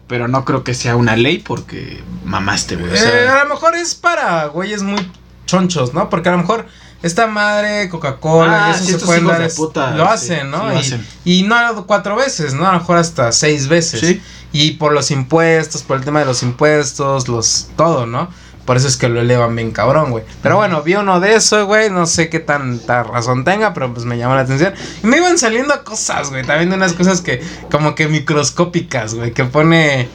[0.09, 2.93] Pero no creo que sea una ley porque mamaste, güey.
[2.93, 5.11] O Eh, a lo mejor es para güeyes muy
[5.47, 6.09] chonchos, ¿no?
[6.09, 6.67] Porque a lo mejor
[7.03, 9.49] esta madre, Coca-Cola, Ah, y eso sí, se pueden dar.
[9.55, 10.69] puta, lo hacen, ¿no?
[10.69, 11.07] lo y, hacen.
[11.25, 12.67] y no cuatro veces, ¿no?
[12.67, 14.01] A lo mejor hasta seis veces.
[14.01, 14.23] Sí.
[14.53, 17.69] Y por los impuestos, por el tema de los impuestos, los.
[17.77, 18.29] todo, ¿no?
[18.65, 20.25] Por eso es que lo elevan bien cabrón, güey.
[20.43, 21.89] Pero bueno, vi uno de eso, güey.
[21.89, 24.75] No sé qué tanta razón tenga, pero pues me llamó la atención.
[25.05, 26.45] Y me iban saliendo cosas, güey.
[26.45, 29.33] También de unas cosas que, como que microscópicas, güey.
[29.33, 30.09] Que pone.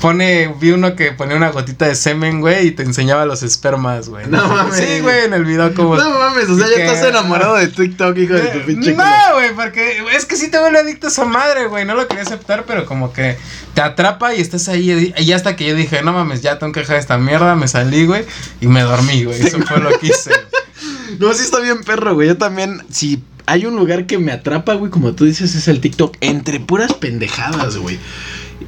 [0.00, 4.08] Pone, vi uno que ponía una gotita de semen, güey, y te enseñaba los espermas,
[4.08, 4.26] güey.
[4.28, 4.76] No mames.
[4.76, 5.96] Sí, güey, en el video como...
[5.96, 8.92] no mames, o sea, ya que- estás enamorado de TikTok, hijo de tu Eh, pinche.
[8.92, 11.84] No, güey, porque es que sí te vuelve adicto a esa madre, güey.
[11.84, 13.36] No lo quería aceptar, pero como que
[13.74, 15.12] te atrapa y estás ahí.
[15.16, 18.06] Y hasta que yo dije, no mames, ya tengo que dejar esta mierda, me salí,
[18.06, 18.24] güey,
[18.60, 19.40] y me dormí, güey.
[19.42, 20.30] Eso fue lo que hice.
[21.18, 22.28] No, sí está bien perro, güey.
[22.28, 25.80] Yo también, si hay un lugar que me atrapa, güey, como tú dices, es el
[25.80, 26.16] TikTok.
[26.20, 27.98] Entre puras pendejadas, güey.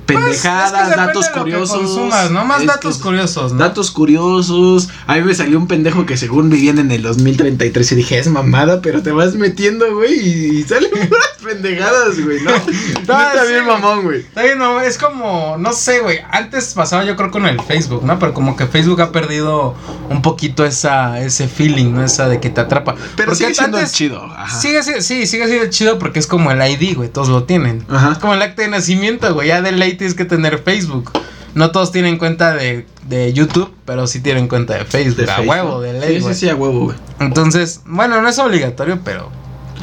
[0.07, 1.76] Pendejadas, Pues, es que depende datos de lo que curiosos.
[1.79, 2.44] consumas, ¿no?
[2.44, 3.59] Más datos que- curiosos, ¿no?
[3.59, 4.88] Datos curiosos.
[5.07, 8.29] A mí me salió un pendejo que según vivían en el 2033 y dije, es
[8.29, 12.50] mamada, pero te vas metiendo, güey, y, y salen puras pendejadas, güey, ¿no?
[13.09, 14.20] no está sí, bien mamón, güey.
[14.20, 16.18] Está bien, no, es como, no sé, güey.
[16.31, 18.18] Antes pasaba yo creo con el Facebook, ¿no?
[18.18, 19.74] Pero como que Facebook ha perdido
[20.09, 22.05] un poquito esa, ese feeling, ¿no?
[22.05, 22.94] Esa de que te atrapa.
[23.16, 24.22] Pero Porque sigue siendo antes- chido.
[24.24, 24.61] Ajá.
[24.61, 27.09] Sigue sí, sigue siendo chido porque es como el ID, güey.
[27.09, 27.85] Todos lo tienen.
[27.88, 28.12] Ajá.
[28.12, 29.48] Es como el acta de nacimiento, güey.
[29.48, 31.11] Ya de ley tienes que tener Facebook.
[31.55, 35.16] No todos tienen cuenta de, de YouTube, pero sí tienen cuenta de Facebook.
[35.16, 35.51] De a Facebook.
[35.51, 36.97] huevo, de ley, Sí, sí, sí, a huevo, güey.
[37.19, 39.33] Entonces, bueno, no es obligatorio, pero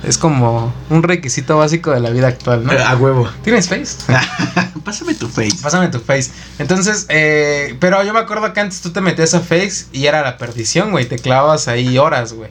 [0.04, 2.72] es como un requisito básico de la vida actual, ¿no?
[2.72, 3.28] A huevo.
[3.44, 3.98] ¿Tienes Face?
[4.84, 5.58] Pásame tu face.
[5.62, 6.32] Pásame tu face.
[6.60, 10.22] Entonces, eh, pero yo me acuerdo que antes tú te metías a face y era
[10.22, 11.06] la perdición, güey.
[11.06, 12.50] Te clavabas ahí horas, güey.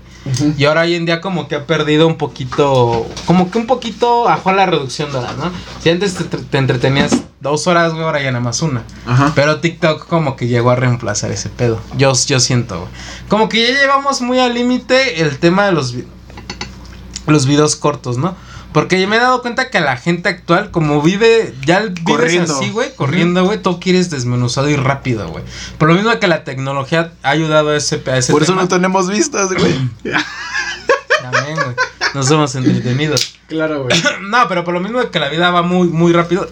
[0.58, 4.24] Y ahora hoy en día como que ha perdido un poquito, como que un poquito
[4.24, 5.50] bajó la reducción de horas, ¿no?
[5.82, 8.82] Si antes te, te entretenías dos horas, güey, ahora ya nada más una.
[9.06, 9.32] Ajá.
[9.34, 11.80] Pero TikTok como que llegó a reemplazar ese pedo.
[11.96, 12.90] Yo, yo siento, güey.
[13.28, 16.06] Como que ya llevamos muy al límite el tema de los, vi-
[17.26, 18.36] los videos cortos, ¿no?
[18.72, 22.58] Porque me he dado cuenta que la gente actual, como vive, ya vives Corriendo.
[22.58, 25.44] así, güey, corriendo, güey, todo quieres desmenuzado y rápido, güey.
[25.78, 28.68] Por lo mismo que la tecnología ha ayudado a ese, a ese Por eso no
[28.68, 29.74] tenemos vistas, güey.
[31.22, 31.76] También, güey.
[32.14, 33.38] No somos entretenidos.
[33.48, 34.02] claro, güey.
[34.22, 36.48] No, pero por lo mismo que la vida va muy, muy rápido.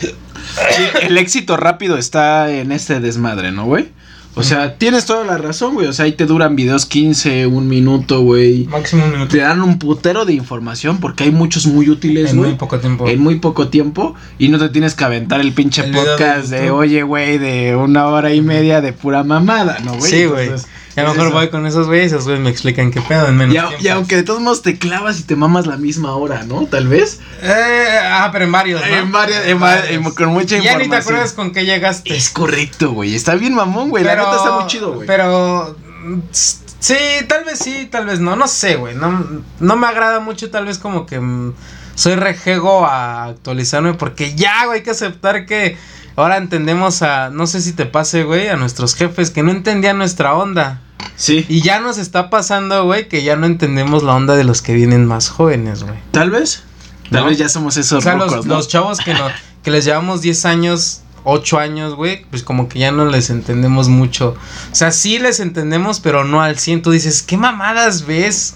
[0.00, 3.92] Sí, el éxito rápido está en este desmadre, ¿no, güey?
[4.34, 5.88] O sea, tienes toda la razón, güey.
[5.88, 8.64] O sea, ahí te duran videos 15, un minuto, güey.
[8.66, 9.32] Máximo un minuto.
[9.32, 12.50] Te dan un putero de información porque hay muchos muy útiles, En güey.
[12.50, 13.08] muy poco tiempo.
[13.08, 16.10] En muy poco tiempo y no te tienes que aventar el pinche El video de
[16.10, 20.10] podcast de, oye, güey, de una hora y media de pura mamada, ¿no, güey?
[20.10, 20.50] Sí, güey.
[20.96, 21.34] A lo mejor eso.
[21.36, 23.84] voy con esos güeyes, esos güeyes me explican qué pedo en menos Y, a- tiempo.
[23.84, 26.66] y aunque de todos modos te clavas y te mamas la misma hora, ¿no?
[26.66, 27.20] Tal vez.
[27.42, 28.86] Eh, ah, pero en varios, ¿no?
[28.96, 31.00] En varias- en va- en- con mucha Ya ni te información.
[31.14, 32.14] acuerdas con qué llegaste.
[32.16, 33.14] Es correcto, güey.
[33.14, 34.02] Está bien mamón, güey.
[34.04, 35.06] La neta está muy chido, güey.
[35.06, 35.76] Pero.
[36.04, 36.18] mm,
[36.80, 36.96] Sí,
[37.28, 38.36] tal vez sí, tal vez no.
[38.36, 38.94] No sé, güey.
[38.94, 39.26] No,
[39.60, 41.20] no me agrada mucho, tal vez como que.
[41.20, 41.52] mm,
[41.94, 45.76] soy rejego a actualizarme porque ya, güey, hay que aceptar que
[46.16, 49.98] ahora entendemos a, no sé si te pase, güey, a nuestros jefes que no entendían
[49.98, 50.80] nuestra onda.
[51.16, 51.44] Sí.
[51.48, 54.74] Y ya nos está pasando, güey, que ya no entendemos la onda de los que
[54.74, 55.98] vienen más jóvenes, güey.
[56.10, 56.62] Tal vez.
[57.10, 57.28] Tal ¿No?
[57.28, 58.54] vez ya somos esos O sea, los, rucos, ¿no?
[58.54, 59.26] los chavos que, no,
[59.62, 63.88] que les llevamos 10 años, 8 años, güey, pues como que ya no les entendemos
[63.88, 64.36] mucho.
[64.70, 66.82] O sea, sí les entendemos, pero no al 100.
[66.82, 68.54] Tú dices, ¿qué mamadas ves?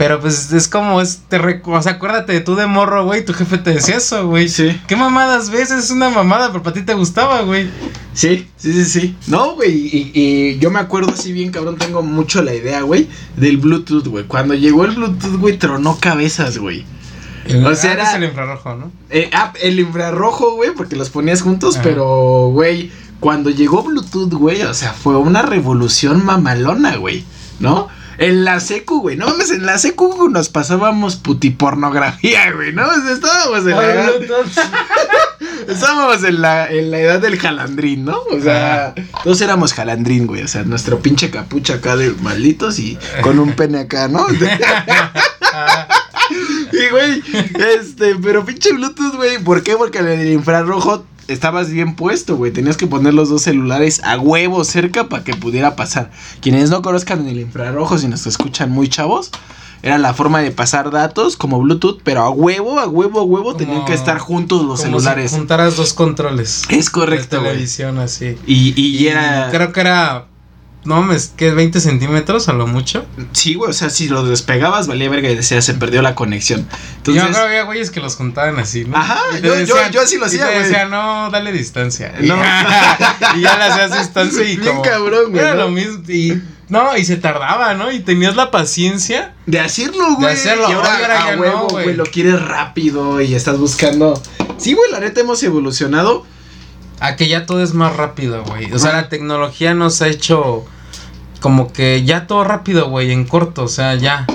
[0.00, 3.34] Pero pues es como, es, te o sea, acuérdate de tú de morro, güey, tu
[3.34, 4.48] jefe te decía eso, güey.
[4.48, 4.80] Sí.
[4.88, 5.70] ¿Qué mamadas ves?
[5.70, 7.68] Es una mamada, pero para ti te gustaba, güey.
[8.14, 9.16] Sí, sí, sí, sí.
[9.26, 13.08] No, güey, y, y yo me acuerdo así bien, cabrón, tengo mucho la idea, güey,
[13.36, 14.24] del Bluetooth, güey.
[14.24, 16.86] Cuando llegó el Bluetooth, güey, tronó cabezas, güey.
[17.62, 18.90] O sea, era- es el infrarrojo, ¿no?
[19.10, 21.82] Eh, ah, el infrarrojo, güey, porque los ponías juntos, Ajá.
[21.84, 27.22] pero, güey, cuando llegó Bluetooth, güey, o sea, fue una revolución mamalona, güey,
[27.58, 27.88] ¿no?
[28.20, 32.86] En la secu, güey, no mames, en la secu nos pasábamos putipornografía, güey, ¿no?
[33.10, 34.10] Estábamos en la edad,
[35.68, 38.18] estábamos en la, en la edad del jalandrín, ¿no?
[38.30, 42.98] O sea, todos éramos jalandrín, güey, o sea, nuestro pinche capucha acá de malditos y
[43.22, 44.26] con un pene acá, ¿no?
[46.72, 47.22] Y, güey,
[47.74, 49.38] este, pero pinche Bluetooth, güey.
[49.42, 49.76] ¿Por qué?
[49.76, 52.52] Porque en el infrarrojo estabas bien puesto, güey.
[52.52, 56.10] Tenías que poner los dos celulares a huevo cerca para que pudiera pasar.
[56.40, 59.30] Quienes no conozcan el infrarrojo, si nos escuchan muy chavos,
[59.82, 63.54] era la forma de pasar datos como Bluetooth, pero a huevo, a huevo, a huevo
[63.56, 65.30] tenían que estar juntos los Como celulares.
[65.30, 66.62] si juntaras dos controles.
[66.68, 68.36] Es correcto, De televisión así.
[68.46, 69.48] Y, y, era.
[69.50, 70.26] Creo que era.
[70.82, 71.52] No mames, ¿qué?
[71.54, 73.04] ¿20 centímetros a lo mucho?
[73.32, 76.66] Sí, güey, o sea, si lo despegabas, valía verga y decía, se perdió la conexión.
[77.04, 77.22] Yo Entonces.
[77.24, 78.96] creo que había güeyes que los juntaban así, ¿no?
[78.96, 80.58] Ajá, yo- yo- yo así lo hacía, güey.
[80.62, 82.14] decía, no, dale distancia.
[82.20, 82.34] No.
[83.36, 84.82] y ya le hacías distancia y Bien como.
[84.82, 85.64] cabrón, güey, Era ¿no?
[85.64, 86.02] lo mismo.
[86.08, 86.40] Y.
[86.70, 87.90] No, y se tardaba, ¿no?
[87.90, 89.34] Y tenías la paciencia.
[89.46, 90.32] De hacerlo, güey.
[90.32, 91.84] hacerlo, Y ahora, ahora a ya no, huevo, güey.
[91.84, 94.20] güey, lo quieres rápido y estás buscando.
[94.56, 96.24] Sí, güey, la neta hemos evolucionado.
[97.00, 98.72] A que ya todo es más rápido, güey.
[98.72, 100.64] O sea, la tecnología nos ha hecho.
[101.40, 104.26] Como que ya todo rápido, güey, en corto, o sea, ya.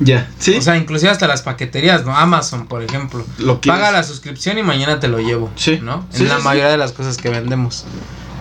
[0.00, 0.28] Ya.
[0.38, 0.56] Sí.
[0.56, 2.16] O sea, inclusive hasta las paqueterías, ¿no?
[2.16, 3.24] Amazon, por ejemplo.
[3.38, 3.60] lo.
[3.60, 5.50] Paga la suscripción y mañana te lo llevo.
[5.56, 5.78] Sí.
[5.82, 6.06] ¿No?
[6.10, 7.84] Sí, en la sí, mayoría de las cosas que vendemos.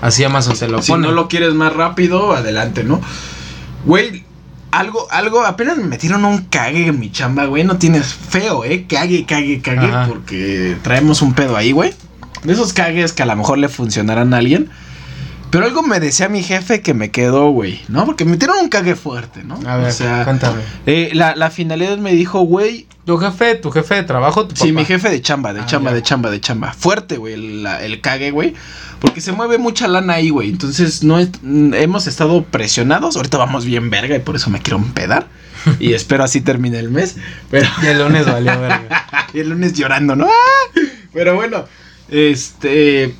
[0.02, 1.08] Así Amazon se lo Si pone.
[1.08, 3.00] no lo quieres más rápido, adelante, ¿no?
[3.86, 4.26] Güey,
[4.72, 7.64] algo, algo, apenas me metieron un cague en mi chamba, güey.
[7.64, 8.86] No tienes feo, ¿eh?
[8.90, 9.88] Cague, cague, cague.
[9.88, 10.08] Ajá.
[10.08, 11.94] Porque traemos un pedo ahí, güey.
[12.44, 14.70] De esos cagues que a lo mejor le funcionarán a alguien.
[15.50, 18.06] Pero algo me decía mi jefe que me quedó, güey, ¿no?
[18.06, 19.60] Porque me metieron un cague fuerte, ¿no?
[19.68, 20.62] A ver, o sea, cuéntame.
[20.88, 24.70] eh, la, la finalidad me dijo, güey, ¿Tu jefe, tu jefe de trabajo, tu Sí,
[24.70, 24.80] papá?
[24.80, 25.96] mi jefe de chamba, de Ah, chamba, ya.
[25.96, 26.72] de chamba, de chamba.
[26.74, 28.54] Fuerte, güey, el, el cague, güey.
[29.02, 30.50] Porque se mueve mucha lana ahí, güey.
[30.50, 33.18] Entonces, no es- mm, hemos estado presionados.
[33.18, 35.28] Ahorita vamos bien verga y por eso me quiero empedar.
[35.82, 37.18] y espero así termine el mes.
[37.52, 39.06] Pero Y el lunes valió verga.
[39.34, 40.26] y el lunes llorando, ¿no?
[40.28, 40.80] ¡Ah!
[41.14, 41.66] Pero bueno,
[42.14, 43.16] este.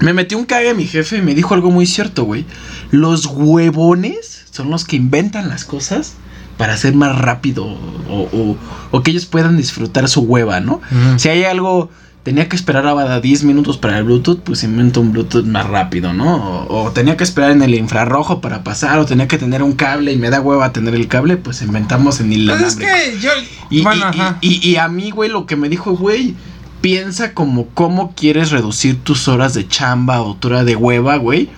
[0.00, 2.44] Me metió un cague mi jefe y me dijo algo muy cierto, güey.
[2.90, 6.14] Los huevones son los que inventan las cosas
[6.56, 8.56] para hacer más rápido o, o-
[8.90, 10.80] o que ellos puedan disfrutar su hueva, ¿no?
[11.16, 11.90] Si hay algo,
[12.22, 16.12] tenía que esperar a 10 minutos para el Bluetooth, pues invento un Bluetooth más rápido,
[16.12, 16.36] ¿no?
[16.66, 19.72] O, o tenía que esperar en el infrarrojo para pasar, o tenía que tener un
[19.72, 23.18] cable y me da hueva tener el cable, pues inventamos en el Pues es que
[23.20, 23.30] yo.
[23.70, 24.38] y, bueno, y- ajá.
[24.40, 26.34] y- y a mí, güey, lo que me dijo, güey,
[26.80, 31.48] piensa como cómo quieres reducir tus horas de chamba o tu hora de hueva, güey,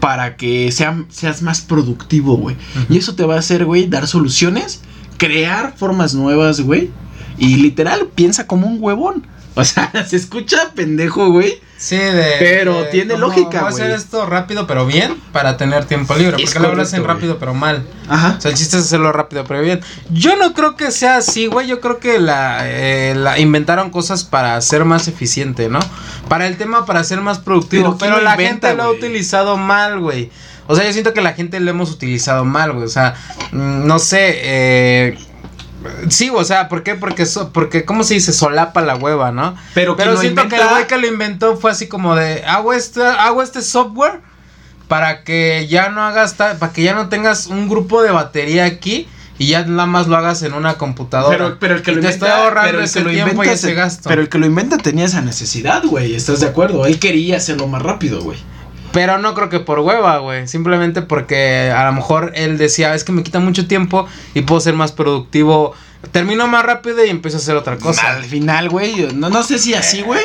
[0.00, 2.56] para que sea- seas más productivo, güey.
[2.88, 4.80] Y eso te va a hacer, güey, dar soluciones,
[5.18, 6.90] crear formas nuevas, güey.
[7.38, 9.26] Y literal, piensa como un huevón.
[9.56, 11.60] O sea, se escucha pendejo, güey.
[11.76, 12.36] Sí, de.
[12.38, 13.98] Pero de tiene lógica, Voy a hacer güey.
[13.98, 16.36] esto rápido, pero bien, para tener tiempo libre.
[16.36, 17.84] Es Porque luego lo hacen rápido, pero mal.
[18.08, 18.36] Ajá.
[18.38, 19.80] O sea, el chiste es hacerlo rápido, pero bien.
[20.10, 21.66] Yo no creo que sea así, güey.
[21.66, 25.80] Yo creo que la, eh, la inventaron cosas para ser más eficiente, ¿no?
[26.28, 27.82] Para el tema, para ser más productivo.
[27.84, 28.98] Pero ¿quién Pero, lo la inventa, gente lo ha güey?
[28.98, 30.30] utilizado mal, güey.
[30.66, 32.84] O sea, yo siento que la gente lo hemos utilizado mal, güey.
[32.84, 33.14] O sea,
[33.52, 35.18] mm, no sé, eh.
[36.08, 36.94] Sí, o sea, ¿por qué?
[36.94, 38.32] Porque, so- porque ¿cómo se dice?
[38.32, 39.56] Solapa la hueva, ¿no?
[39.74, 42.72] Pero, Pero siento que el inventa- güey que lo inventó fue así como de hago
[42.72, 44.20] este, hago este software
[44.88, 49.08] para que ya no hagas para que ya no tengas un grupo de batería aquí
[49.38, 51.36] y ya nada más lo hagas en una computadora.
[51.38, 53.68] Pero, pero el que Y lo te inventa, ahorrando pero ese tiempo y inventa ese
[53.68, 54.08] se- gasto.
[54.08, 56.14] Pero el que lo inventa tenía esa necesidad, güey.
[56.14, 56.84] ¿Estás de acuerdo?
[56.84, 58.38] Él quería hacerlo más rápido, güey.
[58.92, 60.48] Pero no creo que por hueva, güey.
[60.48, 64.60] Simplemente porque a lo mejor él decía, es que me quita mucho tiempo y puedo
[64.60, 65.74] ser más productivo.
[66.12, 68.10] Termino más rápido y empiezo a hacer otra cosa.
[68.12, 69.12] Al final, güey.
[69.14, 70.22] No, no sé si así, güey.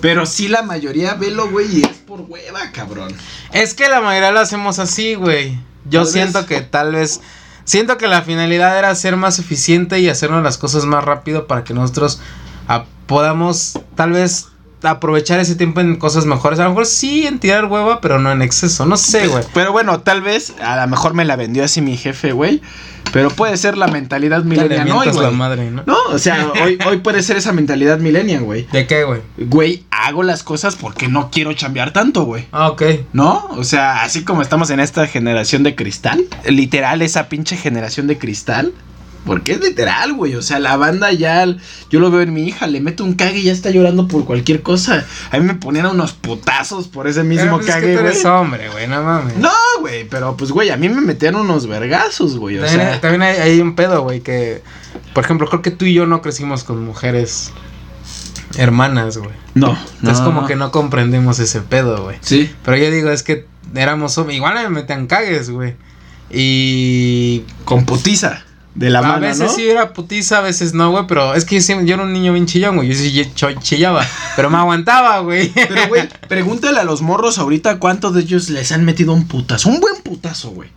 [0.00, 1.78] Pero sí la mayoría, velo, güey.
[1.78, 3.14] Y es por hueva, cabrón.
[3.52, 5.58] Es que la mayoría lo hacemos así, güey.
[5.88, 6.46] Yo Tal siento vez.
[6.48, 7.20] que tal vez
[7.64, 11.64] Siento que la finalidad era ser más eficiente y hacernos las cosas más rápido para
[11.64, 12.20] que nosotros
[12.68, 14.48] ah, podamos tal vez
[14.86, 16.58] aprovechar ese tiempo en cosas mejores.
[16.60, 18.86] A lo mejor sí en tirar hueva, pero no en exceso.
[18.86, 19.44] No sé, güey.
[19.52, 22.60] Pero bueno, tal vez a lo mejor me la vendió así mi jefe, güey.
[23.12, 25.30] Pero puede ser la mentalidad millennial hoy, güey.
[25.32, 25.84] madre, ¿no?
[25.86, 28.66] No, o sea, hoy, hoy puede ser esa mentalidad millennial, güey.
[28.72, 29.20] ¿De qué, güey?
[29.36, 32.46] Güey, hago las cosas porque no quiero chambear tanto, güey.
[32.50, 32.82] Ah, ok.
[33.12, 33.46] ¿No?
[33.50, 38.18] O sea, así como estamos en esta generación de cristal, literal, esa pinche generación de
[38.18, 38.72] cristal.
[39.24, 40.34] Porque es literal, güey.
[40.34, 41.46] O sea, la banda ya.
[41.90, 44.24] Yo lo veo en mi hija, le meto un cague y ya está llorando por
[44.24, 45.04] cualquier cosa.
[45.30, 48.00] A mí me ponían unos putazos por ese mismo Pero, pues, es que cague, tú
[48.00, 49.36] eres hombre, güey, no mames.
[49.36, 52.58] No, güey, pero pues, güey, a mí me metían unos vergazos, güey.
[52.58, 54.62] O También, sea, también hay, hay un pedo, güey, que,
[55.14, 57.50] por ejemplo, creo que tú y yo no crecimos con mujeres
[58.56, 59.34] hermanas, güey.
[59.54, 60.10] no, no.
[60.10, 62.18] Es como que no comprendemos ese pedo, güey.
[62.20, 62.52] Sí.
[62.64, 65.76] Pero yo digo, es que éramos hombres, igual me metían cagues, güey.
[66.30, 69.48] Y Con putiza de la a mano, veces ¿no?
[69.48, 72.46] sí era putiza, a veces no, güey, pero es que yo, era un niño bien
[72.46, 72.88] chillón, güey.
[72.88, 74.04] Yo sí ch- chillaba,
[74.36, 75.52] pero me aguantaba, güey.
[75.54, 79.68] Pero, güey, pregúntale a los morros ahorita cuántos de ellos les han metido un putazo.
[79.68, 80.70] Un buen putazo, güey.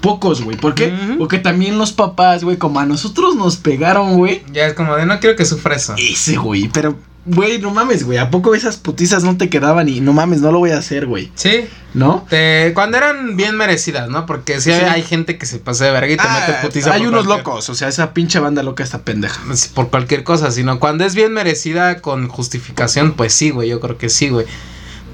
[0.00, 0.56] Pocos, güey.
[0.56, 0.92] ¿Por qué?
[1.18, 4.42] Porque también los papás, güey, como a nosotros nos pegaron, güey.
[4.52, 5.94] ya es como de no quiero que sufra eso.
[5.96, 6.68] Ese, güey.
[6.68, 8.18] Pero, güey, no mames, güey.
[8.18, 9.88] ¿A poco esas putizas no te quedaban?
[9.88, 11.30] Y no mames, no lo voy a hacer, güey.
[11.34, 12.26] Sí, ¿No?
[12.28, 14.26] te- cuando eran bien merecidas, ¿no?
[14.26, 14.78] Porque sí, Sí.
[14.80, 16.92] hay gente que se pasa de verga y te Ah, mete putiza.
[16.92, 17.68] hay por unos cualquier- locos.
[17.70, 19.40] O sea, esa pinche banda loca está pendeja.
[19.74, 23.98] Por cualquier cosa, sino cuando es bien merecida con justificación, pues sí, güey, yo creo
[23.98, 24.46] que sí, güey.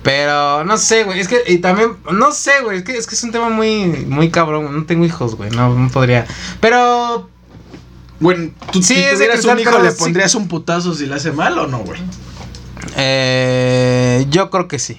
[0.02, 3.14] Pero no sé, güey, es que y también no sé, güey, es que es que
[3.14, 6.26] es un tema muy muy cabrón, no tengo hijos, güey, no, no podría.
[6.60, 7.30] Pero
[8.22, 9.96] Bueno, tú Sí, si tuvieras un hijo, ¿le sí.
[9.98, 12.00] pondrías un putazo si le hace mal o no, güey?
[12.96, 14.98] eh, yo creo que sí.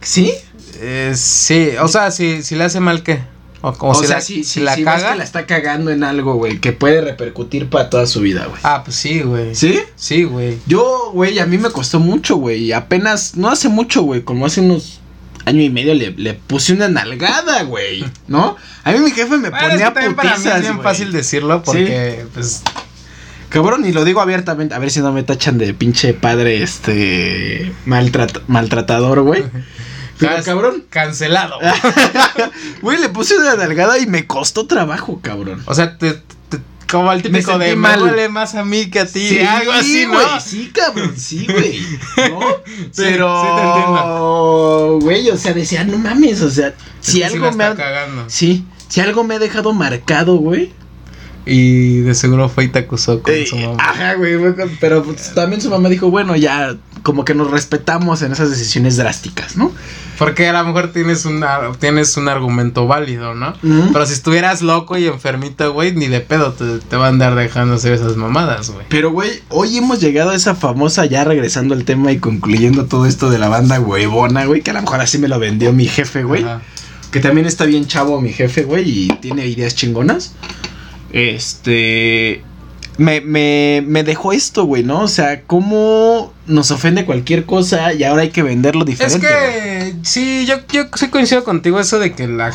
[0.00, 0.32] ¿Sí?
[0.80, 3.20] Eh, sí, o sea, si, si le hace mal qué?
[3.60, 5.12] O, o O, si sea, la, si, si la si ves caga.
[5.12, 8.60] que la está cagando en algo, güey, que puede repercutir para toda su vida, güey.
[8.64, 9.54] Ah, pues sí, güey.
[9.54, 9.78] ¿Sí?
[9.94, 10.58] Sí, güey.
[10.66, 12.64] Yo, güey, a mí me costó mucho, güey.
[12.64, 14.98] y Apenas, no hace mucho, güey, como hace unos
[15.44, 18.04] año y medio le, le puse una nalgada, güey.
[18.28, 18.56] ¿no?
[18.84, 20.74] A mí mi jefe me Bueno, es que ponía también para mí es putizas, bien
[20.74, 20.84] güey.
[20.84, 22.62] fácil decirlo porque pues
[23.48, 27.70] Cabrón, y lo digo abiertamente, a ver si no me tachan de pinche padre, este,
[27.86, 29.44] maltrat- maltratador, güey.
[30.18, 31.58] Pero cabrón, cancelado.
[32.80, 35.62] güey, le puse una nalgada y me costó trabajo, cabrón.
[35.66, 36.22] O sea, te-
[36.92, 37.98] como el típico de mal.
[38.00, 39.38] me duele más a mí que a ti.
[39.38, 40.40] algo así, ¿no?
[40.40, 41.80] sí, cabrón, sí, güey.
[42.30, 42.40] ¿No?
[42.94, 44.98] Pero, sí te entiendo.
[45.00, 47.70] güey, o sea, decía, no mames, o sea, Es si que sí algo me está
[47.70, 47.74] ha.
[47.76, 48.24] cagando.
[48.28, 50.70] Sí, si algo me ha dejado marcado, güey.
[51.44, 53.76] Y de seguro fue y te acusó con su mamá.
[53.78, 54.36] ajá, güey,
[54.80, 58.96] pero pues, también su mamá dijo, bueno, ya, como que nos respetamos en esas decisiones
[58.96, 59.72] drásticas, ¿no?
[60.18, 61.44] Porque a lo mejor tienes un,
[61.80, 63.54] tienes un argumento válido, ¿no?
[63.92, 67.34] Pero si estuvieras loco y enfermito, güey, ni de pedo te, te va a andar
[67.34, 68.86] dejando hacer esas mamadas, güey.
[68.88, 73.06] Pero, güey, hoy hemos llegado a esa famosa, ya regresando al tema y concluyendo todo
[73.06, 75.86] esto de la banda huevona, güey, que a lo mejor así me lo vendió mi
[75.86, 76.46] jefe, güey.
[77.10, 80.34] Que también está bien chavo mi jefe, güey, y tiene ideas chingonas.
[81.12, 82.42] Este.
[82.98, 85.00] Me, me, me dejó esto, güey, ¿no?
[85.00, 89.26] O sea, cómo nos ofende cualquier cosa y ahora hay que venderlo Es diferente.
[89.26, 89.92] güey?
[89.92, 92.52] que sí, yo, yo sí coincido contigo eso de que la,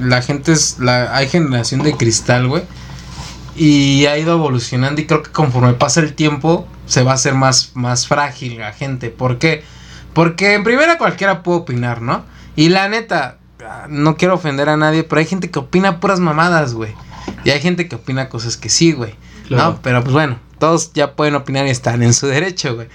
[0.00, 2.62] la gente es, la, hay generación de cristal, güey.
[3.56, 7.34] Y ha ido evolucionando y creo que conforme pasa el tiempo se va a hacer
[7.34, 9.10] más, más frágil la gente.
[9.10, 9.64] ¿Por qué?
[10.12, 12.24] Porque en primera cualquiera puede opinar, ¿no?
[12.56, 16.20] Y la neta, ah, no quiero ofender a nadie, pero hay gente que opina puras
[16.20, 16.94] mamadas, güey.
[17.44, 19.14] Y hay gente que opina cosas que sí, güey.
[19.48, 19.72] Claro.
[19.72, 19.80] ¿No?
[19.82, 22.88] Pero pues bueno, todos ya pueden opinar y están en su derecho, güey.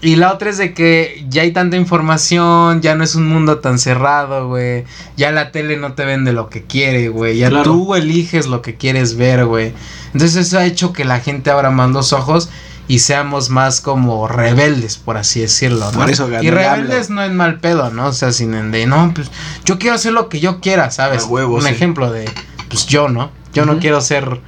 [0.00, 3.58] Y la otra es de que ya hay tanta información, ya no es un mundo
[3.60, 4.84] tan cerrado, güey.
[5.16, 7.38] Ya la tele no te vende lo que quiere, güey.
[7.38, 7.64] Ya Claro.
[7.64, 9.72] tú eliges lo que quieres ver, güey.
[10.12, 12.48] Entonces eso ha hecho que la gente abra más los ojos
[12.88, 15.98] y seamos más como rebeldes, por así decirlo, ¿no?
[16.00, 18.08] Por eso y el rebeldes no es mal pedo, ¿no?
[18.08, 19.30] O sea, sin en de, no, pues
[19.64, 21.22] yo quiero hacer lo que yo quiera, ¿sabes?
[21.22, 21.68] A huevo, un sí.
[21.68, 22.28] ejemplo de,
[22.68, 23.30] pues yo, ¿no?
[23.52, 24.40] Yo no quiero ser...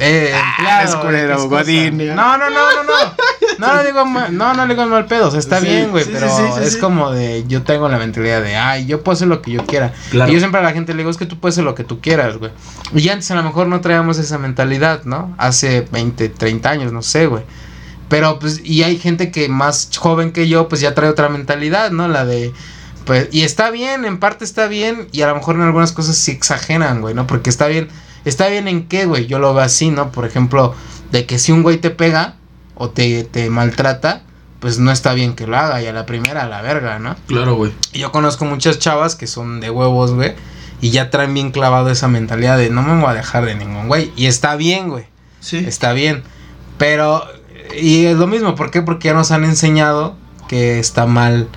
[0.00, 1.46] Eh, empleado, cosa.
[1.48, 1.98] Godín.
[2.14, 3.14] No, no, no, no, no.
[3.58, 6.04] No le digo mal, no, no digo mal pedo, o sea, está Sí, bien, güey,
[6.04, 9.26] sí, pero sí, es como de yo tengo la mentalidad de, ay, yo puedo hacer
[9.26, 9.92] lo que yo quiera.
[10.10, 10.30] Claro.
[10.30, 11.82] Y yo siempre a la gente le digo, es que tú puedes hacer lo que
[11.82, 12.52] tú quieras, güey.
[12.94, 15.34] Y antes a lo mejor no traíamos esa mentalidad, ¿no?
[15.38, 17.42] Hace 20, 30 años, no sé, güey.
[18.08, 21.90] Pero pues y hay gente que más joven que yo pues ya trae otra mentalidad,
[21.90, 22.06] ¿no?
[22.06, 22.52] La de
[23.08, 26.14] pues y está bien, en parte está bien y a lo mejor en algunas cosas
[26.18, 27.26] sí exageran, güey, ¿no?
[27.26, 27.88] Porque está bien,
[28.26, 30.12] está bien en qué, güey, yo lo veo así, ¿no?
[30.12, 30.74] Por ejemplo,
[31.10, 32.34] de que si un güey te pega
[32.74, 34.24] o te, te maltrata,
[34.60, 37.16] pues no está bien que lo haga y a la primera a la verga, ¿no?
[37.28, 37.72] Claro, güey.
[37.94, 40.34] Y Yo conozco muchas chavas que son de huevos, güey.
[40.82, 43.88] y ya traen bien clavado esa mentalidad de no me voy a dejar de ningún
[43.88, 44.12] güey.
[44.16, 45.06] Y está bien, güey.
[45.40, 45.64] Sí.
[45.66, 46.24] Está bien.
[46.76, 47.24] Pero,
[47.74, 48.82] y es lo mismo, ¿por qué?
[48.82, 50.14] Porque ya nos han enseñado
[50.46, 51.48] que está mal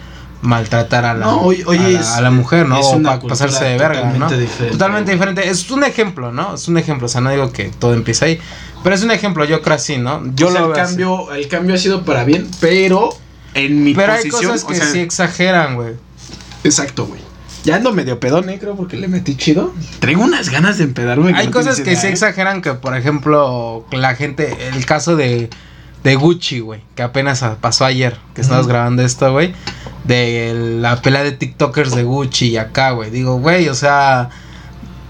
[0.42, 2.80] maltratar a la, No, a, la es- a la mujer, ¿no?
[2.80, 4.12] O pa- pasarse de verga, ¿no?
[4.14, 4.72] totalmente diferente.
[4.78, 5.50] Totalmente diferente.
[5.50, 6.56] Es un ejemplo, ¿no?
[6.56, 7.06] Es un ejemplo.
[7.06, 8.40] O sea, no digo que todo empieza ahí.
[8.84, 10.24] Pero es un ejemplo, yo creo así, ¿no?
[10.34, 10.82] Yo O lo el veo así.
[10.96, 13.10] cambio, el cambio ha sido para bien, pero
[13.54, 15.94] en mi Pero hay posición, cosas o que sea, sí exageran, güey.
[16.64, 17.22] exacto, güey.
[17.64, 19.72] Ya ando medio pedón, eh, creo, porque le metí chido.
[20.00, 21.32] Traigo unas ganas de empedarme.
[21.36, 22.10] Hay no cosas que sí ¿eh?
[22.10, 25.52] exageran que, por ejemplo, la gente, el caso de,
[26.04, 28.74] de Gucci, güey, que apenas pasó ayer, que estamos Ujú.
[28.74, 29.54] grabando esto, güey,
[30.04, 33.12] de la pelea de TikTokers de Gucci y acá, güey.
[33.12, 34.30] Digo, güey, o sea,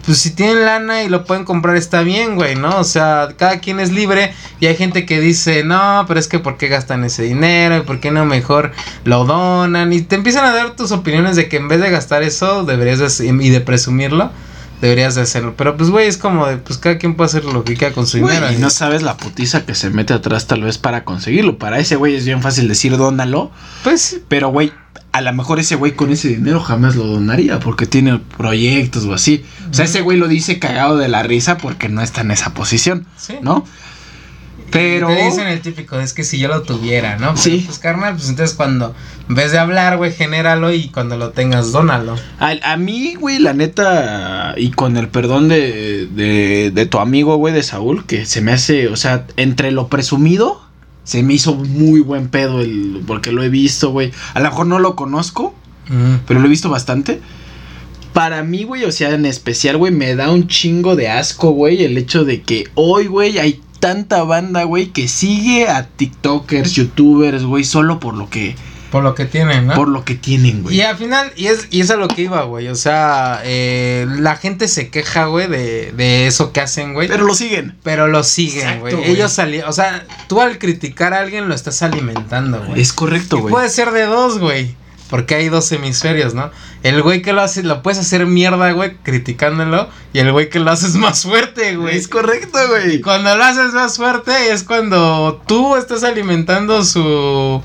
[0.05, 2.79] pues si tienen lana y lo pueden comprar está bien, güey, ¿no?
[2.79, 6.39] O sea, cada quien es libre y hay gente que dice, no, pero es que
[6.39, 7.77] ¿por qué gastan ese dinero?
[7.77, 8.71] ¿Y por qué no mejor
[9.05, 9.93] lo donan?
[9.93, 12.99] Y te empiezan a dar tus opiniones de que en vez de gastar eso, deberías
[13.17, 14.31] de, y de presumirlo,
[14.81, 15.53] deberías de hacerlo.
[15.55, 18.07] Pero pues, güey, es como de, pues cada quien puede hacer lo que quiera con
[18.07, 18.51] su dinero.
[18.51, 21.57] y no sabes la putiza que se mete atrás tal vez para conseguirlo.
[21.57, 23.51] Para ese güey es bien fácil decir dónalo.
[23.83, 24.73] Pues, Pero, güey,
[25.11, 29.13] a lo mejor ese güey con ese dinero jamás lo donaría porque tiene proyectos o
[29.13, 29.43] así.
[29.69, 32.53] O sea, ese güey lo dice cagado de la risa porque no está en esa
[32.53, 33.35] posición, sí.
[33.41, 33.65] ¿no?
[34.71, 35.07] Pero...
[35.07, 37.27] Te dicen el típico, es que si yo lo tuviera, ¿no?
[37.27, 37.63] Pero, Sí.
[37.65, 38.95] Pues carnal, pues entonces cuando,
[39.27, 42.15] en vez de hablar, güey, genéralo y cuando lo tengas, dónalo.
[42.39, 47.35] A, a mí, güey, la neta, y con el perdón de, de, de tu amigo,
[47.35, 50.61] güey, de Saúl, que se me hace, o sea, entre lo presumido,
[51.03, 54.11] se me hizo muy buen pedo, el, porque lo he visto, güey.
[54.33, 55.53] A lo mejor no lo conozco,
[56.27, 57.19] pero lo he visto bastante.
[58.13, 61.83] Para mí, güey, o sea, en especial, güey, me da un chingo de asco, güey,
[61.83, 67.43] el hecho de que hoy, güey, hay tanta banda, güey, que sigue a TikTokers, YouTubers,
[67.43, 68.55] güey, solo por lo que,
[68.91, 69.73] Por lo que tienen, ¿no?
[69.73, 70.77] por lo que tienen, güey.
[70.77, 72.69] Y al final, y es, y es a lo que iba, güey.
[72.69, 77.07] O sea, eh, la gente se queja, güey, de, de eso que hacen, güey.
[77.09, 77.75] Pero, Pero lo siguen.
[77.83, 78.95] lo siguen, güey.
[79.03, 82.79] Ellos salieron, o sea, tú al criticar a alguien lo estás alimentando, güey.
[82.79, 83.51] Es correcto, güey.
[83.51, 84.75] puede ser de dos, güey.
[85.11, 86.51] Porque hay dos hemisferios, ¿no?
[86.83, 89.89] El güey que lo hace, lo puedes hacer mierda, güey, criticándolo.
[90.13, 91.97] Y el güey que lo hace es más fuerte, güey.
[91.97, 93.01] Es correcto, güey.
[93.01, 97.61] Cuando lo haces más fuerte es cuando tú estás alimentando su.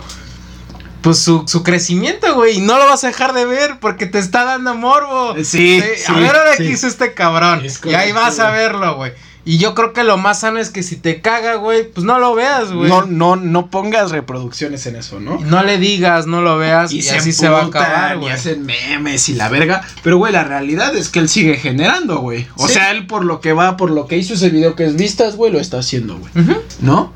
[1.02, 2.56] Pues su, su crecimiento, güey.
[2.56, 5.36] Y no lo vas a dejar de ver porque te está dando morbo.
[5.44, 6.64] Sí, a ver ahora sí.
[6.64, 7.64] qué hizo este cabrón.
[7.64, 9.12] Es y ahí vas a verlo, güey.
[9.48, 12.18] Y yo creo que lo más sano es que si te caga, güey, pues no
[12.18, 12.90] lo veas, güey.
[12.90, 15.38] No, no, no pongas reproducciones en eso, ¿no?
[15.40, 18.32] Y No le digas, no lo veas y, así se va a acabar, Y güey.
[18.32, 19.82] hacen memes y la verga.
[20.02, 22.48] Pero, güey, la realidad es que él sigue generando, güey.
[22.56, 22.74] O Sí.
[22.74, 25.36] sea, él por lo que va, por lo que hizo ese video que es vistas,
[25.36, 26.32] güey, lo está haciendo, güey.
[26.80, 27.12] ¿No?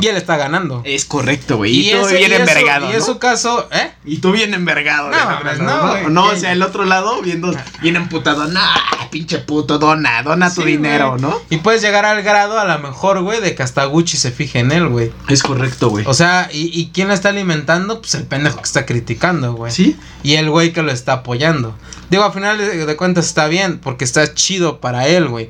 [0.00, 0.82] Y él está ganando.
[0.84, 1.88] Es correcto, güey.
[1.88, 2.86] Y, tú ese- bien y eso- envergado.
[2.86, 2.98] Y ¿no?
[2.98, 3.92] es su caso, ¿eh?
[4.04, 5.10] Y tú bien envergado.
[5.10, 6.06] No, mames, no, güey.
[6.10, 8.46] No, o sea, el otro lado viendo bien emputado.
[8.46, 8.76] Nah,
[9.10, 11.16] pinche puto, dona, dona tu dinero.
[11.18, 11.40] ¿no?
[11.50, 14.60] Y puedes llegar al grado, a lo mejor, güey, de que hasta Gucci se fije
[14.60, 15.12] en él, güey.
[15.28, 16.04] Es correcto, güey.
[16.06, 18.00] O sea, ¿y, ¿y quién lo está alimentando?
[18.00, 19.72] Pues el pendejo que está criticando, güey.
[19.72, 19.96] ¿Sí?
[20.22, 21.76] Y el güey que lo está apoyando.
[22.10, 25.48] Digo, al final de, de cuentas está bien, porque está chido para él, güey.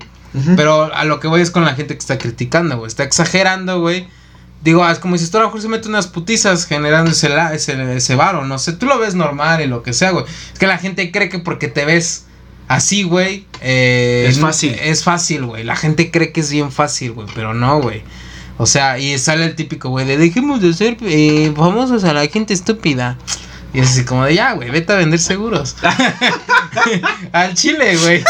[0.56, 2.86] Pero a lo que voy es con la gente que está criticando, güey.
[2.86, 4.06] Está exagerando, güey.
[4.62, 7.28] Digo, ah, es como si tú a lo mejor se mete unas putizas generando ese,
[7.30, 8.74] la- ese, ese varo, no sé.
[8.74, 10.24] Tú lo ves normal y lo que sea, güey.
[10.52, 12.26] Es que la gente cree que porque te ves
[12.68, 13.46] así, güey.
[13.62, 14.76] eh, Es fácil.
[14.82, 15.64] Es fácil, güey.
[15.64, 17.26] La gente cree que es bien fácil, güey.
[17.34, 18.02] Pero no, güey.
[18.58, 22.26] O sea, y sale el típico, güey, de dejemos de ser eh, famosos a la
[22.26, 23.16] gente estúpida.
[23.72, 25.76] Y es así como de ya, güey, vete a vender seguros.
[27.32, 28.22] Al chile, güey.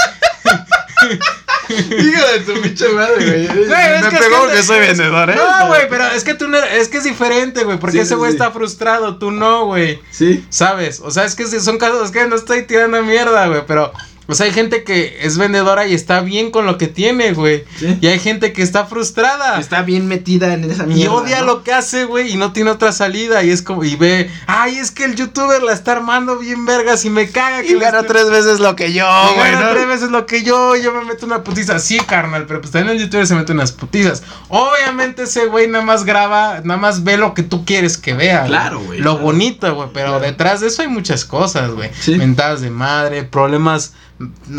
[1.69, 3.49] Hijo de tu pinche madre, güey.
[3.69, 5.37] Me que- pegó porque que- soy vendedor, ¿eh?
[5.37, 8.17] No, güey, pero es que tú no, es que es diferente, güey, porque Sí, ese
[8.17, 8.37] güey sí.
[8.37, 10.01] está frustrado, tú no, güey.
[10.11, 10.45] Sí.
[10.51, 11.01] ¿Sabes?
[11.01, 13.93] O sea, es que son casos es que no estoy tirando mierda, güey, pero
[14.31, 17.65] o sea, hay gente que es vendedora y está bien con lo que tiene, güey.
[17.79, 17.99] Sí.
[18.01, 19.59] Y hay gente que está frustrada.
[19.61, 21.15] Está bien metida en esa y mierda.
[21.15, 21.47] odia ¿no?
[21.47, 23.43] lo que hace, güey, y no tiene otra salida.
[23.43, 27.05] Y es como, y ve, ay, es que el youtuber la está armando bien vergas
[27.05, 29.53] y me caga que Y gana tres veces lo que yo, y güey.
[29.53, 29.73] gana ¿no?
[29.73, 31.79] tres veces lo que yo, yo me meto una putiza.
[31.79, 34.23] Sí, carnal, pero pues también el youtuber se mete unas putizas.
[34.49, 38.45] Obviamente ese güey nada más graba, nada más ve lo que tú quieres que vea.
[38.45, 39.25] Claro, güey, Lo claro.
[39.25, 40.25] bonito, güey, pero Claro.
[40.25, 41.91] detrás de eso hay muchas cosas, güey.
[41.99, 42.17] Sí.
[42.17, 43.95] Mentadas de madre, problemas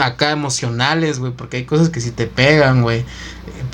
[0.02, 3.06] acá emocionales, güey, porque hay cosas que sí te pegan, güey.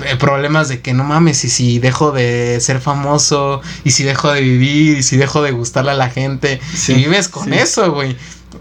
[0.06, 4.32] Eh, problemas de que no mames, y si dejo de ser famoso, y si dejo
[4.32, 7.54] de vivir, y si dejo de gustarle a la gente, Sí, y vives con sí.
[7.54, 8.16] eso, güey.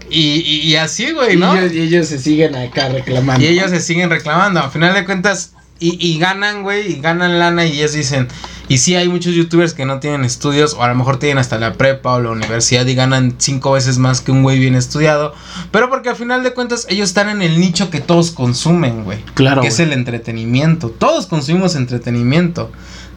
[0.09, 1.55] Y, y, y así, güey, Y ¿no?
[1.55, 3.43] ellos, y ellos se siguen acá reclamando.
[3.43, 4.59] Y ellos se siguen reclamando.
[4.61, 8.27] A final de cuentas, Y, y ganan, güey, y ganan lana y ellos dicen,
[8.69, 11.57] y sí hay muchos youtubers que no tienen estudios o a lo mejor tienen hasta
[11.57, 15.33] la prepa o la universidad y ganan cinco veces más que un güey bien estudiado,
[15.71, 19.23] pero porque al final de cuentas ellos están en el nicho que todos consumen, güey.
[19.35, 20.89] Claro, Que es el entretenimiento.
[20.89, 22.71] Todos consumimos entretenimiento.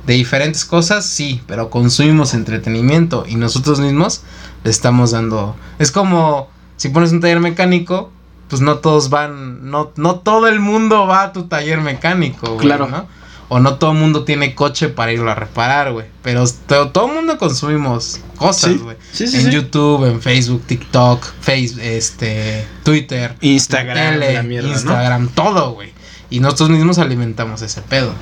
[0.06, 4.22] De diferentes cosas, sí, pero consumimos entretenimiento y nosotros mismos
[4.64, 5.56] le estamos dando.
[5.78, 8.10] Es como si pones un taller mecánico,
[8.50, 12.66] pues no todos van, no, no todo el mundo va a tu taller mecánico, güey,
[12.66, 12.86] Claro.
[12.88, 13.06] ¿no?
[13.52, 16.06] O no todo el mundo tiene coche para irlo a reparar, güey.
[16.22, 18.96] Pero to- todo el mundo consumimos cosas, güey.
[19.12, 19.50] Sí, sí, en.
[19.50, 24.74] YouTube, en Facebook, TikTok, Facebook, este, Twitter, Instagram, tele, la mierda, ¿no?
[24.74, 25.92] Instagram, todo, güey.
[26.30, 28.12] Y nosotros mismos alimentamos ese pedo.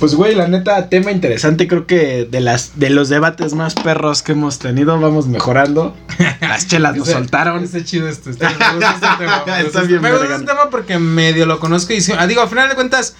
[0.00, 4.22] Pues güey, la neta, tema interesante, creo que de las de los debates más perros
[4.22, 5.96] que hemos tenido, vamos mejorando.
[6.40, 7.62] Las chelas nos Ese- soltaron.
[7.64, 8.30] Está chido esto.
[8.30, 9.42] Está, me gusta este tema.
[9.46, 10.34] me gusta- bien Me gusta verga.
[10.36, 13.14] este tema porque medio lo conozco y ah, digo, al final de cuentas,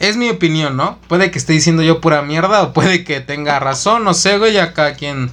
[0.00, 0.98] es mi opinión, ¿no?
[1.08, 4.52] Puede que esté diciendo yo pura mierda o puede que tenga razón, no sé, güey,
[4.54, 5.30] ya cada quien.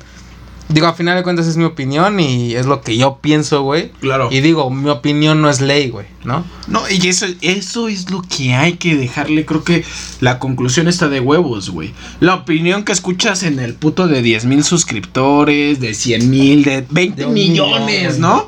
[0.73, 3.91] Digo, al final de cuentas es mi opinión y es lo que yo pienso, güey.
[3.99, 4.29] Claro.
[4.31, 6.45] Y digo, mi opinión no es ley, güey, ¿no?
[6.67, 9.45] No, y eso, eso es lo que hay que dejarle.
[9.45, 9.83] Creo que
[10.21, 11.93] la conclusión está de huevos, güey.
[12.19, 16.85] La opinión que escuchas en el puto de 10 mil suscriptores, de 100 mil, de
[16.89, 18.19] 20 De un millón, millones.
[18.19, 18.47] ¿no?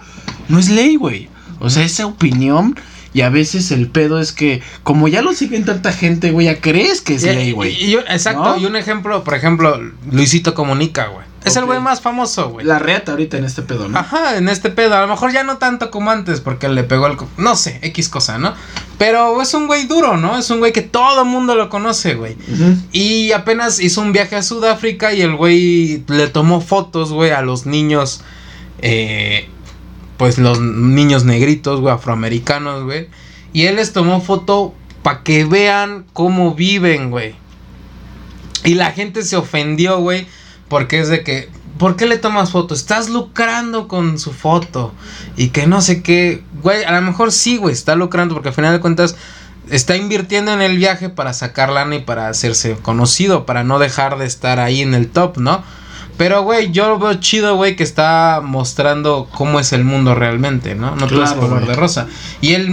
[0.50, 1.30] No es ley, güey.
[1.60, 2.76] O sea, esa opinión.
[3.16, 6.60] Y a veces el pedo es que, como ya lo siguen tanta gente, güey, ya
[6.62, 7.84] crees que es Y- ley, y- güey.
[7.84, 8.58] y yo- exacto, ¿No?
[8.58, 9.80] y un ejemplo, por ejemplo,
[10.12, 11.24] Luisito Comunica, güey.
[11.46, 12.66] Es el güey más famoso, güey.
[12.66, 14.00] La reata ahorita en este pedo, ¿no?
[14.00, 14.96] Ajá, en este pedo.
[14.96, 17.18] A lo mejor ya no tanto como antes, porque le pegó el.
[17.38, 18.54] No sé, X cosa, ¿no?
[18.98, 20.38] Pero es un güey duro, ¿no?
[20.38, 22.38] Es un güey que todo el mundo lo conoce, güey.
[22.92, 27.42] Y apenas hizo un viaje a Sudáfrica y el güey le tomó fotos, güey, a
[27.42, 28.22] los niños.
[28.80, 29.50] eh,
[30.18, 33.10] pues los niños negritos, güey, afroamericanos, güey.
[33.52, 37.36] Y él les tomó foto para que vean cómo viven, güey.
[38.64, 40.26] Y la gente se ofendió, güey,
[40.68, 42.74] porque es de que, ¿por qué le tomas foto?
[42.74, 44.94] Estás lucrando con su foto.
[45.36, 48.56] Y que no sé qué, güey, a lo mejor sí, güey, está lucrando porque al
[48.56, 49.16] final de cuentas
[49.70, 54.18] está invirtiendo en el viaje para sacar lana y para hacerse conocido, para no dejar
[54.18, 55.64] de estar ahí en el top, ¿no?
[56.18, 60.76] Pero, güey, yo lo veo chido, güey, que está mostrando cómo es el mundo realmente,
[60.76, 60.96] ¿no?
[60.96, 61.70] No todo es Claro, color güey.
[61.70, 62.08] de rosa.
[62.40, 62.70] Y él,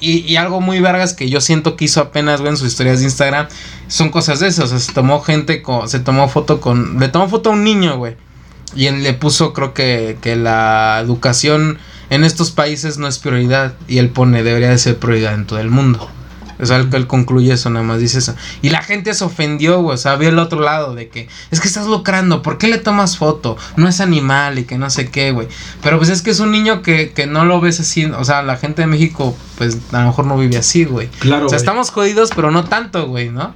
[0.00, 3.00] y, y algo muy vergas que yo siento que hizo apenas, güey, en sus historias
[3.00, 3.48] de Instagram,
[3.88, 4.66] son cosas de esas.
[4.66, 7.62] O sea, se tomó gente con, se tomó foto con, le tomó foto a un
[7.64, 8.16] niño, güey.
[8.74, 11.78] Y él le puso, creo que, que la educación
[12.10, 13.74] en estos países no es prioridad.
[13.86, 16.10] Y él pone, debería de ser prioridad en todo el mundo.
[16.60, 18.34] O sea, él, él concluye eso, nada más dice eso.
[18.62, 19.94] Y la gente se ofendió, güey.
[19.94, 22.42] O sea, vio el otro lado de que es que estás lucrando.
[22.42, 23.56] ¿Por qué le tomas foto?
[23.76, 25.48] No es animal y que no sé qué, güey.
[25.82, 28.04] Pero pues es que es un niño que, que no lo ves así.
[28.06, 31.08] O sea, la gente de México, pues a lo mejor no vive así, güey.
[31.20, 33.54] Claro, O sea, estamos jodidos, pero no tanto, güey, ¿no?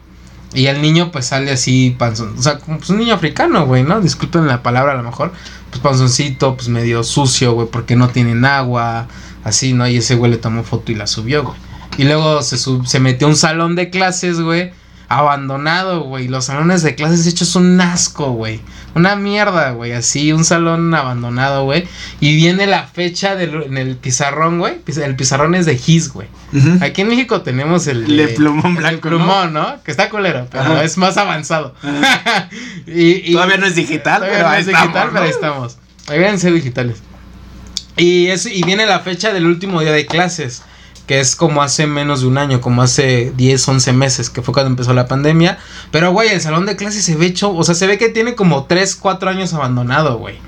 [0.54, 2.34] Y el niño, pues sale así, panzón.
[2.38, 4.00] O sea, pues, un niño africano, güey, ¿no?
[4.00, 5.32] Disculpen la palabra a lo mejor.
[5.70, 9.08] Pues panzoncito, pues medio sucio, güey, porque no tienen agua,
[9.44, 9.88] así, ¿no?
[9.88, 11.56] Y ese güey le tomó foto y la subió, güey.
[11.98, 14.72] Y luego se, sub- se metió a un salón de clases, güey,
[15.08, 16.26] abandonado, güey.
[16.28, 18.60] Los salones de clases hechos un asco, güey.
[18.94, 21.84] Una mierda, güey, así, un salón abandonado, güey.
[22.20, 24.80] Y viene la fecha del, en el pizarrón, güey.
[24.86, 26.28] El pizarrón es de His, güey.
[26.80, 29.16] Aquí en México tenemos el Le plumón el blanco, ¿no?
[29.18, 29.82] plumón, ¿no?
[29.82, 30.84] Que está culero, pero Ajá.
[30.84, 31.74] es más avanzado.
[31.82, 32.48] Ajá.
[32.86, 35.76] y, y- Todavía no es digital, todavía pero no ahí es digital, pero ahí estamos.
[36.08, 36.98] Deberían ser digitales.
[37.96, 40.62] Y eso, y viene la fecha del último día de clases,
[41.12, 44.54] que es como hace menos de un año, como hace 10, 11 meses, que fue
[44.54, 45.58] cuando empezó la pandemia.
[45.90, 48.34] Pero, güey, el salón de clases se ve hecho, o sea, se ve que tiene
[48.34, 50.38] como 3, 4 años abandonado, güey.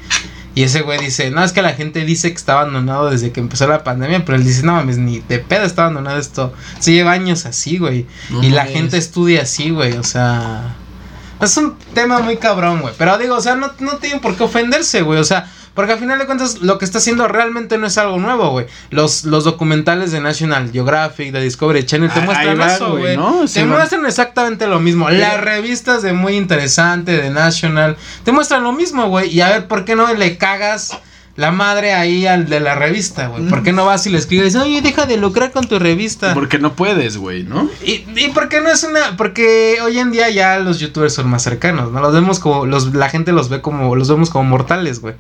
[0.55, 3.41] Y ese güey dice, no, es que la gente dice que está abandonado desde que
[3.41, 6.55] empezó la pandemia, pero él dice, no mames, ni de pedo está abandonado esto.
[6.79, 8.07] Se lleva años así, güey.
[8.31, 10.77] No y la gente estudia así, güey, o sea...
[11.43, 12.95] Es un tema muy cabrón, güey.
[12.97, 15.19] Pero digo, o sea, no, no tienen por qué ofenderse, güey.
[15.19, 18.19] O sea, porque al final de cuentas lo que está haciendo realmente no es algo
[18.19, 18.67] nuevo, güey.
[18.91, 23.17] Los, los documentales de National Geographic, de Discovery Channel, te Ahí muestran eso, güey,
[23.53, 25.11] Te muestran exactamente lo mismo.
[25.11, 29.31] Las revistas de Muy Interesante, de National, te muestran lo mismo, güey.
[29.31, 30.97] Y a ver, ¿por qué no le cagas
[31.37, 33.49] la madre ahí al de la revista, güey?
[33.49, 36.33] ¿Por qué no vas y le escribes, oye, deja de lucrar con tu revista?
[36.35, 37.69] Porque no puedes, güey, ¿no?
[37.85, 39.17] ¿Y, y por qué no es una.?
[39.17, 42.01] Porque hoy en día ya los youtubers son más cercanos, ¿no?
[42.01, 42.67] Los vemos como.
[42.67, 43.97] Los, la gente los ve como.
[43.97, 45.15] Los vemos como mortales, güey.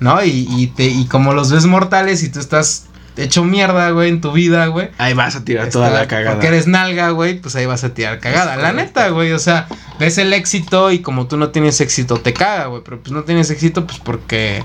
[0.00, 0.24] ¿No?
[0.24, 2.86] Y, y, te, y como los ves mortales y tú estás
[3.16, 4.90] hecho mierda, güey, en tu vida, güey.
[4.98, 6.32] Ahí vas a tirar toda la cagada.
[6.32, 8.56] Porque eres nalga, güey, pues ahí vas a tirar cagada.
[8.56, 12.32] La neta, güey, o sea, ves el éxito y como tú no tienes éxito, te
[12.32, 12.82] caga, güey.
[12.84, 14.64] Pero pues no tienes éxito, pues porque.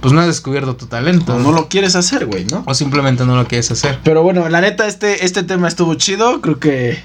[0.00, 1.34] Pues no has descubierto tu talento.
[1.34, 2.62] O no lo quieres hacer, güey, ¿no?
[2.66, 3.98] O simplemente no lo quieres hacer.
[4.04, 6.40] Pero bueno, la neta, este, este tema estuvo chido.
[6.40, 7.02] Creo que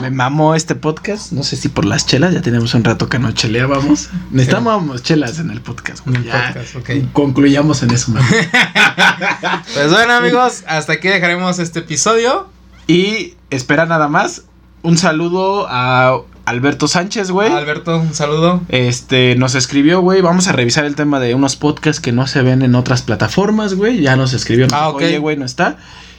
[0.00, 1.30] Me mamó este podcast.
[1.32, 2.34] No sé si por las chelas.
[2.34, 4.08] Ya tenemos un rato que no cheleábamos.
[4.32, 6.04] Necesitábamos chelas en el podcast.
[6.08, 6.90] En el Ya, podcast, ok.
[7.12, 8.24] Concluyamos en eso, man.
[9.74, 12.48] Pues bueno, amigos, hasta aquí dejaremos este episodio.
[12.88, 14.42] y espera nada más.
[14.82, 17.52] Un saludo a Alberto Sánchez, güey.
[17.52, 18.62] Alberto, un saludo.
[18.68, 22.42] Este, nos escribió, güey, vamos a revisar el tema de unos podcasts que no se
[22.42, 24.00] ven en otras plataformas, güey.
[24.00, 24.96] Ya nos escribió, Ah, ok.
[24.96, 25.76] oye, güey, no está.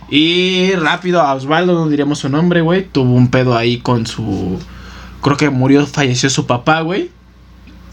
[0.09, 2.85] Y rápido a Osvaldo, no diríamos su nombre, güey.
[2.87, 4.59] Tuvo un pedo ahí con su...
[5.21, 7.09] Creo que murió, falleció su papá, güey.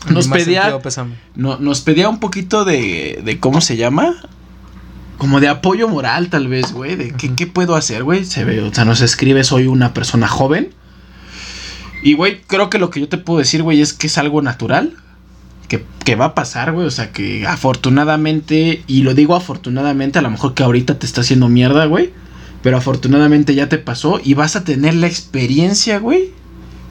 [0.09, 4.15] Nos pedía, sentido no, nos pedía un poquito de, de, ¿cómo se llama?
[5.19, 6.97] Como de apoyo moral, tal vez, güey.
[6.97, 8.25] De qué puedo hacer, güey.
[8.25, 10.73] Se ve, o sea, nos escribe, soy una persona joven.
[12.03, 14.43] Y, güey, creo que lo que yo te puedo decir, güey, es que es algo
[14.43, 14.95] natural.
[15.69, 16.87] Que, que va a pasar, güey.
[16.87, 21.21] O sea, que afortunadamente, y lo digo afortunadamente, a lo mejor que ahorita te está
[21.21, 22.13] haciendo mierda, güey.
[22.63, 26.31] Pero afortunadamente ya te pasó y vas a tener la experiencia, güey,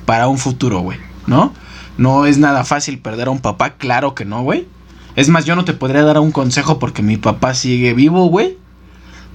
[0.06, 0.98] para un futuro, güey,
[1.28, 1.54] ¿no?
[1.98, 4.68] No es nada fácil perder a un papá, claro que no, güey.
[5.16, 8.58] Es más, yo no te podría dar un consejo porque mi papá sigue vivo, güey.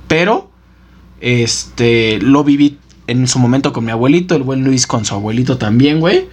[0.09, 0.51] Pero,
[1.21, 5.59] este, lo viví en su momento con mi abuelito, el buen Luis con su abuelito
[5.59, 6.29] también, güey.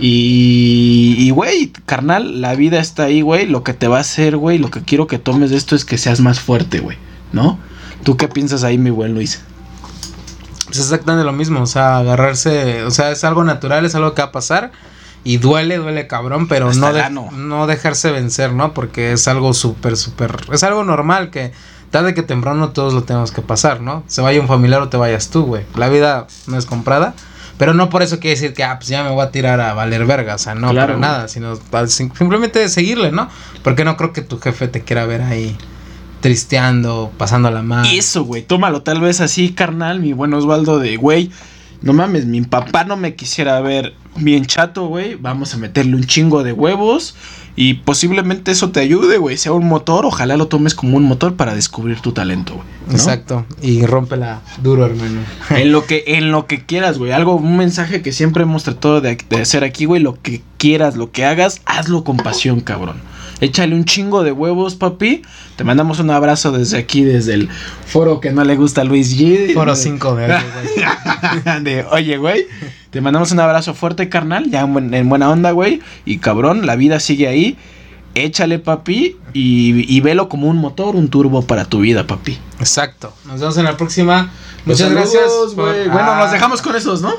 [0.00, 3.46] Y, y, güey, carnal, la vida está ahí, güey.
[3.46, 5.84] Lo que te va a hacer, güey, lo que quiero que tomes de esto es
[5.84, 6.96] que seas más fuerte, güey,
[7.32, 7.58] ¿no?
[8.04, 9.42] ¿Tú qué piensas ahí, mi buen Luis?
[10.70, 14.22] Es exactamente lo mismo, o sea, agarrarse, o sea, es algo natural, es algo que
[14.22, 14.70] va a pasar
[15.24, 18.74] y duele, duele cabrón, pero Hasta no, de- no dejarse vencer, ¿no?
[18.74, 21.52] Porque es algo súper, súper, es algo normal que
[21.90, 24.02] tarde que temprano todos lo tenemos que pasar, ¿no?
[24.06, 25.64] Se vaya un familiar o te vayas tú, güey.
[25.76, 27.14] La vida no es comprada,
[27.56, 29.74] pero no por eso quiere decir que, ah, pues ya me voy a tirar a
[29.74, 31.00] valer verga, o sea, no, Claro, para güey.
[31.00, 31.58] nada, sino
[31.88, 33.28] simplemente seguirle, ¿no?
[33.62, 35.56] Porque no creo que tu jefe te quiera ver ahí
[36.20, 37.86] tristeando, pasándola mal.
[37.86, 41.30] Eso, güey, tómalo tal vez así, carnal, mi buen Osvaldo, de, güey,
[41.82, 46.04] no mames, mi papá no me quisiera ver bien chato, güey, vamos a meterle un
[46.04, 47.14] chingo de huevos
[47.54, 51.34] y posiblemente eso te ayude, güey, sea un motor, ojalá lo tomes como un motor
[51.34, 52.66] para descubrir tu talento, güey.
[52.86, 52.92] ¿no?
[52.92, 55.20] Exacto, y rómpela duro, hermano.
[55.50, 57.12] En lo que, en lo que quieras, güey.
[57.12, 60.00] Algo, un mensaje que siempre hemos tratado de, de hacer aquí, güey.
[60.00, 62.96] Lo que quieras, lo que hagas, hazlo con pasión, cabrón.
[63.40, 65.22] Échale un chingo de huevos, papi.
[65.56, 67.48] Te mandamos un abrazo desde aquí, desde el
[67.86, 69.54] foro que no le gusta a Luis G.
[69.54, 70.40] Foro De- 5 de
[71.62, 72.46] de, oye, güey.
[72.90, 74.50] Te mandamos un abrazo fuerte, carnal.
[74.50, 75.80] Ya en, buen- en buena onda, güey.
[76.04, 77.56] Y cabrón, la vida sigue ahí.
[78.14, 79.16] Échale, papi.
[79.34, 82.38] Y, y velo como un motor, un turbo para tu vida, papi.
[82.58, 83.12] Exacto.
[83.26, 84.30] Nos vemos en la próxima.
[84.66, 85.54] Los Muchas saludos, gracias.
[85.54, 85.92] por-.
[85.92, 87.12] Bueno, Ah, nos dejamos con esos, ¿no?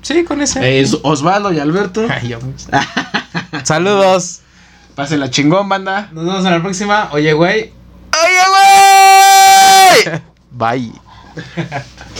[0.00, 0.80] Sí, con ese.
[0.80, 2.06] Es Osvaldo y Alberto.
[2.08, 2.34] Ay.
[3.64, 4.40] Saludos.
[4.98, 6.08] Pásenla chingón, banda.
[6.10, 7.08] Nos vemos en la próxima.
[7.12, 7.72] Oye, güey.
[8.20, 8.42] ¡Oye,
[10.10, 10.20] güey!
[10.50, 10.92] Bye.